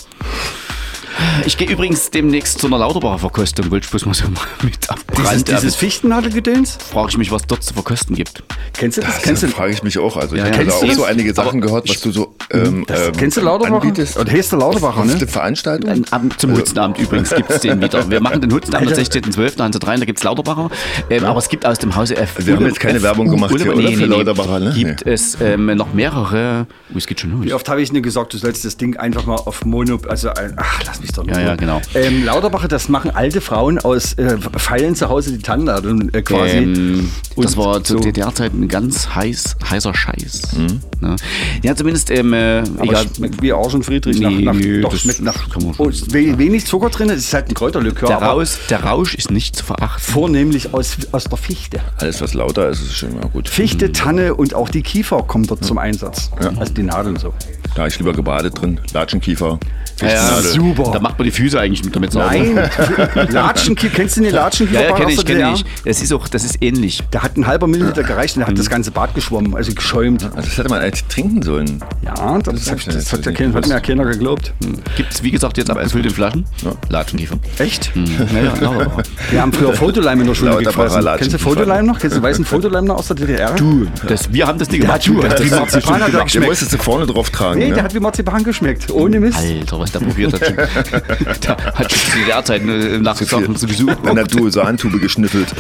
Ich 1.45 1.57
gehe 1.57 1.70
übrigens 1.70 2.09
demnächst 2.11 2.59
zu 2.59 2.68
einer 2.68 2.78
Lauterbacher 2.80 3.20
Verkostung, 3.20 3.70
wollte 3.72 3.86
ich 3.86 3.89
bloß 3.91 4.05
mal 4.05 4.14
so 4.14 4.26
mal 4.26 4.41
mit 4.64 4.78
Dieses, 4.78 4.89
abbrand. 4.89 5.47
dieses 5.47 5.76
Fichtennadelgedöns? 5.76 6.78
Frage 6.91 7.09
ich 7.09 7.18
mich, 7.18 7.32
was 7.32 7.43
dort 7.43 7.64
zu 7.64 7.74
verkosten 7.74 8.16
gibt. 8.16 8.43
Kennst 8.74 8.97
du 8.97 9.01
das? 9.01 9.16
Das 9.16 9.24
Kennst 9.24 9.43
du, 9.43 9.47
frage 9.47 9.74
ich 9.74 9.84
mich 9.84 9.97
auch. 9.99 10.18
Also 10.18 10.36
ich 10.36 10.41
Ja, 10.41 10.47
habe 10.47 10.55
ja. 10.57 10.64
da 10.64 10.70
Kennst 10.72 10.84
auch 10.84 10.88
du 10.88 10.93
so 10.95 11.03
einige 11.05 11.34
Sachen 11.34 11.57
Aber 11.59 11.68
gehört, 11.68 11.89
was 11.89 12.01
du 12.01 12.11
so 12.11 12.36
ähm, 12.51 12.86
das, 12.88 13.07
ähm, 13.07 13.14
kennst 13.18 13.38
du 13.38 13.41
Lauterbacher? 13.41 13.82
anbietest. 13.82 14.18
Oder 14.18 14.32
heißt 14.32 14.51
du 14.51 14.55
Lauterbacher, 14.57 15.05
ne? 15.05 15.28
Veranstaltung? 15.28 16.05
Am, 16.11 16.38
zum 16.38 16.53
Hutzenabend 16.55 16.97
übrigens 16.99 17.30
gibt 17.34 17.49
es 17.49 17.61
den 17.61 17.82
wieder. 17.82 18.09
Wir 18.09 18.22
machen 18.22 18.41
den 18.41 18.51
Hutzenabend 18.53 18.91
am 18.91 18.97
Alter. 18.97 19.20
16.12. 19.20 19.59
Hanse 19.61 19.80
3, 19.80 19.97
da 19.97 20.05
gibt 20.05 20.20
es 20.20 20.24
Lauterbacher. 20.24 20.70
Ähm, 21.09 21.26
aber 21.26 21.39
es 21.39 21.49
gibt 21.49 21.66
aus 21.66 21.80
dem 21.80 21.95
Hause 21.95 22.16
F. 22.18 22.36
Wir 22.39 22.55
haben 22.55 22.66
jetzt 22.66 22.80
keine 22.80 23.01
Werbung 23.01 23.30
gemacht 23.30 23.53
hier, 23.55 23.76
oder? 23.76 23.91
Für 23.91 24.05
Lauterbacher, 24.05 24.59
ne? 24.59 24.74
Gibt 24.76 25.05
es 25.05 25.38
ähm, 25.41 25.66
noch 25.76 25.93
mehrere. 25.93 26.68
Oh, 26.93 26.97
es 26.97 27.07
geht 27.07 27.20
schon 27.20 27.32
los. 27.32 27.43
Wie 27.43 27.53
oft 27.53 27.68
habe 27.70 27.82
ich 27.82 27.91
dir 27.91 28.01
gesagt, 28.01 28.34
du 28.34 28.38
sollst 28.38 28.66
das 28.66 28.78
Ding 28.78 28.97
einfach 28.97 29.26
mal 29.26 29.36
auf 29.36 29.66
Mono, 29.66 29.99
also 30.07 30.30
ein, 30.30 30.53
ach, 30.57 30.82
lass 30.86 31.01
mich 31.04 31.12
doch 31.12 31.26
nur. 31.26 31.36
Ja, 31.36 31.41
ja, 31.41 31.56
genau. 31.56 31.82
Ähm, 31.93 32.26
Lauterbacher, 32.26 32.68
das 32.68 32.89
machen 32.89 33.12
alte 33.12 33.41
Frauen 33.41 33.78
aus, 33.80 34.14
äh, 34.14 34.38
feilen 34.58 34.95
zu 34.95 35.10
Hause 35.10 35.34
die 35.34 35.39
Tannennadeln 35.43 36.14
äh, 36.14 36.22
quasi. 36.22 36.58
Ähm, 36.58 37.12
das 37.36 37.56
war 37.58 37.84
zu 37.84 37.93
so. 37.93 37.99
DDR-Zeiten 37.99 38.64
ein 38.64 38.68
ganz 38.68 39.14
heiß, 39.14 39.58
heißer 39.70 39.93
Scheiß. 39.93 40.56
Ne? 41.01 41.16
Ja, 41.62 41.76
zumindest, 41.76 42.10
ähm, 42.12 42.34
äh, 42.34 42.60
Aber 42.60 42.84
egal. 42.84 43.06
schmeckt 43.16 43.41
wie 43.41 43.54
Arsch 43.54 43.74
und 43.74 43.84
Friedrich. 43.86 44.20
Nee, 44.20 44.41
nach, 44.43 44.54
nach, 44.54 44.62
nö, 44.62 44.82
doch, 44.82 44.95
schmeckt 44.95 45.22
nach 45.22 45.47
oh, 45.78 45.89
ist 45.89 46.14
we- 46.14 46.38
wenig 46.38 46.66
Zucker 46.66 46.89
drin. 46.89 47.10
Es 47.10 47.18
ist 47.26 47.34
halt 47.34 47.49
ein 47.49 47.54
Kräuterlikör. 47.54 48.08
Der 48.08 48.18
Rausch, 48.18 48.58
der 48.70 48.84
Rausch 48.84 49.14
ist 49.16 49.32
nicht 49.32 49.56
zu 49.56 49.66
verachten. 49.66 50.01
Vornehmlich 50.01 50.74
aus, 50.74 50.97
aus 51.12 51.26
der 51.26 51.38
Fichte. 51.38 51.80
Alles, 51.97 52.22
was 52.22 52.34
lauter 52.34 52.70
ist, 52.70 52.82
ist 52.82 52.95
schon 52.95 53.14
mal 53.16 53.28
gut. 53.30 53.49
Fichte, 53.49 53.91
Tanne 53.91 54.36
und 54.36 54.54
auch 54.56 54.70
die 54.70 54.82
Kiefer 54.82 55.24
kommt 55.24 55.51
dort 55.51 55.64
zum 55.66 55.78
Einsatz. 55.78 56.32
Ja. 56.41 56.51
Also 56.58 56.74
die 56.74 56.84
Nadeln 56.84 57.18
so. 57.18 57.34
Da 57.76 57.88
ich 57.88 57.97
lieber 57.97 58.14
gebadet 58.14 58.62
drin. 58.62 58.80
Latschenkiefer. 58.93 59.60
Ja, 60.04 60.41
super. 60.41 60.91
Da 60.93 60.99
macht 60.99 61.18
man 61.18 61.26
die 61.26 61.32
Füße 61.32 61.60
eigentlich 61.60 61.84
mit 61.84 61.95
damit 61.95 62.12
sauber. 62.12 62.28
Nein, 62.28 62.56
Latschenkiefer, 63.30 63.95
kennst 63.95 64.18
du 64.18 64.22
den 64.22 64.34
Latschenkiefer? 64.34 64.82
Ja, 64.82 64.89
ja, 64.89 64.95
kenne 64.95 65.12
ich, 65.12 65.26
kenne 65.26 65.54
ich. 65.54 65.66
Das 65.86 66.01
ist 66.01 66.12
auch, 66.14 66.28
das 66.28 66.43
ist 66.43 66.62
ähnlich. 66.62 67.01
Der 67.12 67.24
hat 67.24 67.36
einen 67.36 67.47
halber 67.47 67.68
Milliliter 67.68 68.04
gereicht 68.04 68.36
und 68.36 68.41
der 68.41 68.47
hat 68.47 68.58
das 68.58 68.70
ganze 68.70 68.91
Bad 68.91 69.14
geschwommen, 69.16 69.56
also 69.56 69.74
geschäumt. 69.74 70.24
Also 70.24 70.47
das 70.49 70.58
hätte 70.58 70.70
man 70.70 70.82
eigentlich 70.82 71.06
trinken 71.06 71.41
sollen. 71.41 71.80
Ja, 72.04 72.39
das, 72.39 72.54
Das 72.54 72.66
das, 72.66 72.78
ich 72.78 72.86
das, 72.86 73.14
hat, 73.14 73.26
ja 73.26 73.32
kein, 73.32 73.54
hat 73.54 73.68
mir 73.68 73.74
ja 73.74 73.80
keiner 73.80 74.06
geglaubt. 74.06 74.54
Gibt 74.95 75.14
es, 75.14 75.24
wie 75.24 75.32
gesagt, 75.32 75.58
jetzt 75.58 75.70
abgefüllt 75.70 76.06
in 76.06 76.12
Flaschen. 76.12 76.45
Ja. 76.64 76.72
Latschenkiefer. 76.89 77.36
Echt? 77.60 77.91
Ja, 77.95 78.41
ja, 78.41 78.54
Lauterbacher. 78.60 79.04
Wir 79.32 79.41
haben 79.41 79.54
früher 79.54 79.74
Fotoleim 79.74 80.22
in 80.22 80.28
der 80.28 80.36
Schule 80.36 80.58
gefressen. 80.58 81.06
Kennst 81.18 81.34
du. 81.34 81.38
Fotoleim 81.38 81.86
noch? 81.86 81.99
Kennst 81.99 82.18
du 82.18 82.22
weißen 82.22 82.45
Fotoleim 82.45 82.86
noch 82.86 82.97
aus 82.97 83.08
der 83.08 83.16
DDR? 83.18 83.51
Du, 83.56 83.88
das, 84.08 84.32
wir 84.32 84.47
haben 84.47 84.60
das 84.60 84.70
nicht 84.70 84.82
gemacht. 84.82 85.06
Du, 85.08 85.20
der 85.22 85.30
hat 85.30 85.39
das 85.39 85.45
wie 85.45 85.49
Marzipan 85.51 85.93
hat 85.95 86.01
er 86.01 86.20
Den 86.20 86.24
geschmeckt. 86.24 86.47
musstest 86.49 86.74
du 86.74 86.78
vorne 86.78 87.06
drauf 87.06 87.30
tragen. 87.30 87.60
Nee, 87.60 87.70
ne? 87.70 87.76
der 87.76 87.84
hat 87.84 87.93
wie 87.93 87.99
Marzipan 87.99 88.43
geschmeckt. 88.43 88.89
Ohne 88.91 89.20
Mist. 89.20 89.38
Alter, 89.38 89.80
was 89.80 89.91
der 89.93 89.99
probiert 89.99 90.33
hat. 90.33 90.41
da 91.47 91.57
hat 91.73 91.91
zu 91.91 92.53
äh, 92.53 92.99
nach 92.99 93.15
Sachen 93.17 93.55
sowieso. 93.55 93.87
An 93.89 94.15
der 94.15 94.25
Duosantube 94.25 94.99
geschnüffelt. 94.99 95.53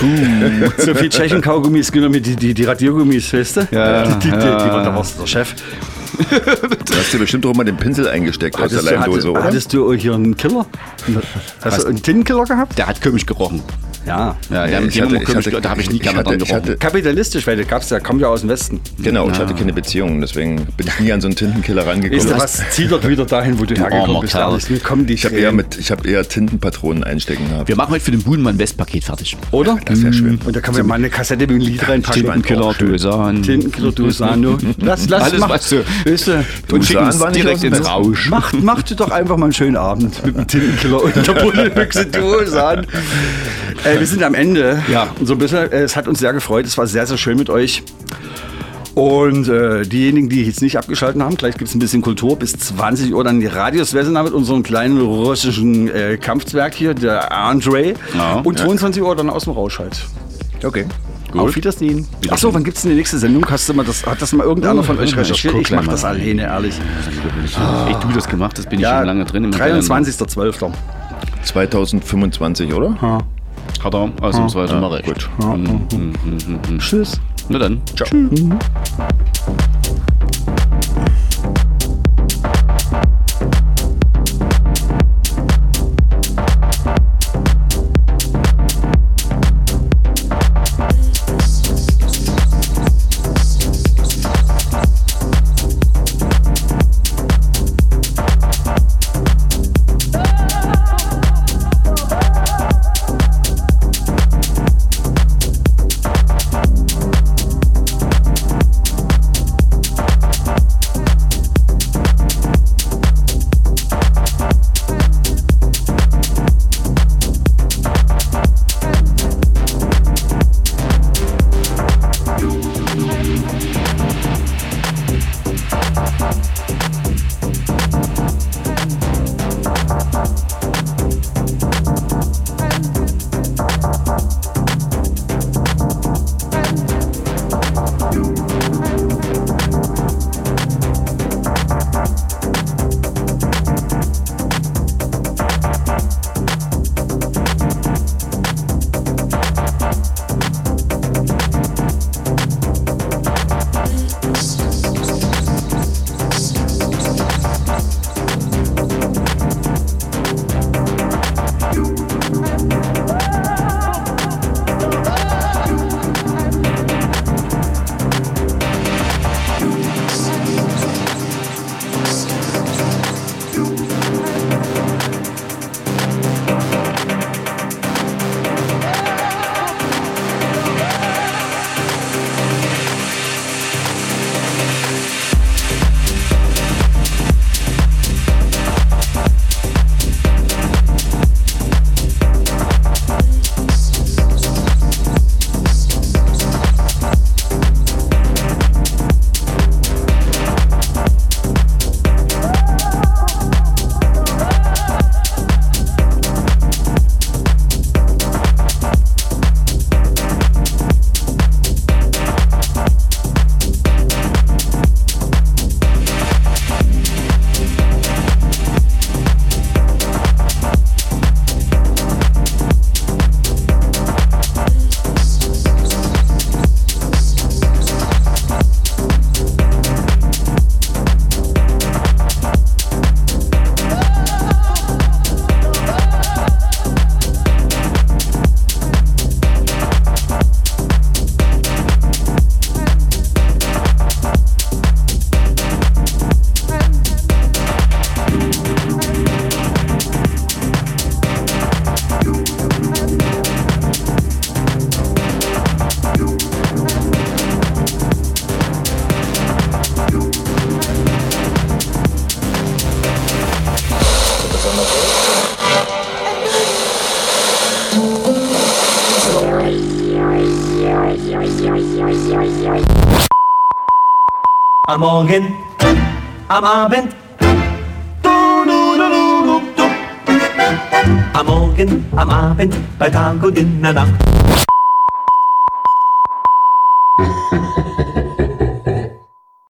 So 0.77 0.93
viel 0.93 1.09
Tschechen-Kaugummis 1.09 1.91
genommen, 1.91 2.21
die, 2.21 2.35
die, 2.35 2.53
die 2.53 2.63
Radiergummis, 2.63 3.33
weißt 3.33 3.57
du? 3.57 3.67
Ja, 3.71 4.03
die, 4.03 4.13
die, 4.13 4.31
die, 4.31 4.37
die, 4.37 4.45
ja. 4.45 4.83
da 4.83 4.95
warst 4.95 5.15
du 5.15 5.21
der 5.21 5.27
Chef. 5.27 5.55
Du 6.17 6.95
hast 6.95 7.13
dir 7.13 7.19
bestimmt 7.19 7.45
doch 7.45 7.53
mal 7.55 7.63
den 7.63 7.77
Pinsel 7.77 8.07
eingesteckt 8.07 8.55
aus 8.59 8.69
der 8.71 8.79
Hattest 8.79 8.91
du, 8.91 8.95
Leimdose, 8.95 9.11
hattest, 9.17 9.27
oder? 9.27 9.43
hattest 9.43 9.73
du 9.73 9.93
hier 9.93 10.13
einen 10.13 10.37
Killer? 10.37 10.65
Hast 11.61 11.83
du 11.83 11.87
einen 11.87 12.01
Tintenkiller 12.01 12.43
gehabt? 12.45 12.77
Der 12.77 12.87
hat 12.87 13.01
komisch 13.01 13.25
gerochen. 13.25 13.61
Ja. 14.05 14.35
Ja, 14.49 14.67
die 14.67 14.75
haben 15.01 15.13
immer 15.15 15.23
komisch, 15.23 15.45
da 15.61 15.69
habe 15.69 15.79
ich 15.79 15.89
nie 15.89 15.95
ich 15.95 16.01
gerne 16.01 16.19
hatte, 16.19 16.31
dran 16.31 16.39
ich 16.41 16.47
gerochen. 16.49 16.63
hatte, 16.65 16.77
Kapitalistisch, 16.77 17.47
weil 17.47 17.55
der 17.55 17.63
gab's 17.63 17.89
ja, 17.89 18.01
kommt 18.01 18.19
ja 18.19 18.27
aus 18.27 18.41
dem 18.41 18.49
Westen. 18.49 18.81
Genau, 19.01 19.29
ich 19.29 19.37
hatte 19.39 19.53
keine 19.53 19.71
Beziehung, 19.71 20.19
deswegen 20.19 20.65
bin 20.75 20.87
ich 20.87 20.99
nie 20.99 21.13
an 21.13 21.21
so 21.21 21.27
einen 21.27 21.37
Tintenkiller 21.37 21.87
rangekommen. 21.87 22.25
du 22.27 22.35
was? 22.37 22.61
Zieh 22.71 22.87
doch 22.87 23.07
wieder 23.07 23.25
dahin, 23.25 23.57
wo 23.59 23.63
du 23.63 23.75
hergekommen 23.75 24.19
bist. 24.21 24.69
Mir 24.69 24.79
kommen 24.79 25.05
die 25.05 25.13
Ich 25.13 25.23
habe 25.23 25.35
eher, 25.37 25.53
mit- 25.53 25.77
ich 25.79 25.89
hab 25.89 26.05
eher 26.05 26.27
Tintenpatronen 26.27 27.05
einstecken 27.05 27.47
gehabt. 27.49 27.69
Wir 27.69 27.77
machen 27.77 27.91
heute 27.91 28.03
für 28.03 28.11
den 28.11 28.23
Buhn 28.23 28.41
mal 28.41 28.49
ein 28.51 28.59
Westpaket 28.59 29.05
fertig. 29.05 29.37
Oder? 29.51 29.77
Das 29.85 30.03
wäre 30.03 30.11
schön. 30.11 30.37
Und 30.45 30.53
da 30.53 30.59
kann 30.59 30.75
man 30.75 30.85
mal 30.85 30.95
eine 30.95 31.09
Kassette 31.09 31.47
mit 31.47 31.51
einem 31.51 31.59
Lied 31.61 31.87
reinpacken. 31.87 32.23
Tintenkiller, 32.23 32.73
Duesan. 32.73 33.41
Tintenkiller, 33.41 33.91
Dusano. 33.93 34.57
Lass, 34.79 35.07
lass, 35.07 35.23
Alles, 35.23 35.39
mach, 35.39 35.49
was 35.49 35.69
du- 35.69 35.83
weißt 36.05 36.27
du, 36.27 36.45
Und 36.71 36.85
schicken 36.85 37.07
nicht 37.07 37.35
direkt 37.35 37.63
ins. 37.63 37.87
Rausch. 37.87 38.29
Macht, 38.29 38.61
macht 38.61 38.99
doch 38.99 39.11
einfach 39.11 39.37
mal 39.37 39.45
einen 39.45 39.53
schönen 39.53 39.77
Abend 39.77 40.25
mit 40.25 40.35
dem 40.35 40.47
Tintenkiller 40.47 41.03
und 41.03 41.15
der 41.15 41.33
Buddelbüchse 41.33 42.05
Dusan. 42.05 42.87
Äh, 43.83 43.99
wir 43.99 44.07
sind 44.07 44.23
am 44.23 44.33
Ende. 44.33 44.81
Ja. 44.91 45.07
So 45.21 45.33
ein 45.33 45.39
bisschen. 45.39 45.71
Äh, 45.71 45.81
es 45.81 45.95
hat 45.95 46.07
uns 46.07 46.19
sehr 46.19 46.33
gefreut. 46.33 46.65
Es 46.65 46.77
war 46.77 46.87
sehr, 46.87 47.05
sehr 47.05 47.17
schön 47.17 47.37
mit 47.37 47.49
euch. 47.49 47.83
Und 48.95 49.47
äh, 49.47 49.83
diejenigen, 49.83 50.29
die 50.29 50.45
jetzt 50.45 50.61
nicht 50.61 50.77
abgeschaltet 50.77 51.19
haben, 51.21 51.35
gleich 51.35 51.57
gibt 51.57 51.67
es 51.67 51.75
ein 51.75 51.79
bisschen 51.79 52.01
Kultur. 52.03 52.37
Bis 52.37 52.53
20 52.57 53.13
Uhr 53.13 53.23
dann 53.23 53.39
die 53.39 53.47
Radios 53.47 53.93
mit 53.93 54.05
unserem 54.33 54.61
kleinen 54.61 55.01
russischen 55.01 55.89
äh, 55.89 56.17
Kampfzwerg 56.17 56.75
hier, 56.75 56.93
der 56.93 57.31
Andre. 57.31 57.95
Ja. 58.15 58.41
Und 58.43 58.59
22 58.59 59.01
Uhr 59.01 59.15
dann 59.15 59.31
aus 59.31 59.45
dem 59.45 59.53
Rausch 59.53 59.79
halt. 59.79 60.05
Okay. 60.63 60.85
Auf 61.39 61.55
Wiedersehen. 61.55 62.07
Achso, 62.29 62.53
wann 62.53 62.63
gibt 62.63 62.77
es 62.77 62.83
denn 62.83 62.91
die 62.91 62.97
nächste 62.97 63.17
Sendung? 63.17 63.45
Hast 63.49 63.67
du 63.67 63.73
mal 63.73 63.85
das, 63.85 64.05
hat 64.05 64.21
das 64.21 64.33
mal 64.33 64.43
irgendeiner 64.43 64.83
von 64.83 64.97
euch 64.99 65.09
ich 65.09 65.17
recherchiert? 65.17 65.53
guck 65.53 65.61
Ich, 65.63 65.71
mach 65.71 65.87
das 65.87 66.05
alleine, 66.05 66.43
ehrlich. 66.43 66.79
Ich 67.89 67.95
du 67.95 68.07
das 68.13 68.27
gemacht, 68.27 68.57
das 68.57 68.65
bin 68.67 68.79
ich 68.79 68.85
schon 68.87 69.05
lange 69.05 69.25
drin. 69.25 69.45
im 69.45 69.51
23.12. 69.51 70.71
2025, 71.43 72.73
oder? 72.73 72.93
Kalender. 72.99 73.19
Hat 73.83 73.93
er 73.93 74.11
ausnahmsweise 74.21 74.75
mal 74.75 74.93
recht. 74.93 75.05
Gut. 75.05 75.29
Tschüss. 76.79 77.19
Na 77.49 77.59
dann. 77.59 77.81
Ciao. 77.95 78.07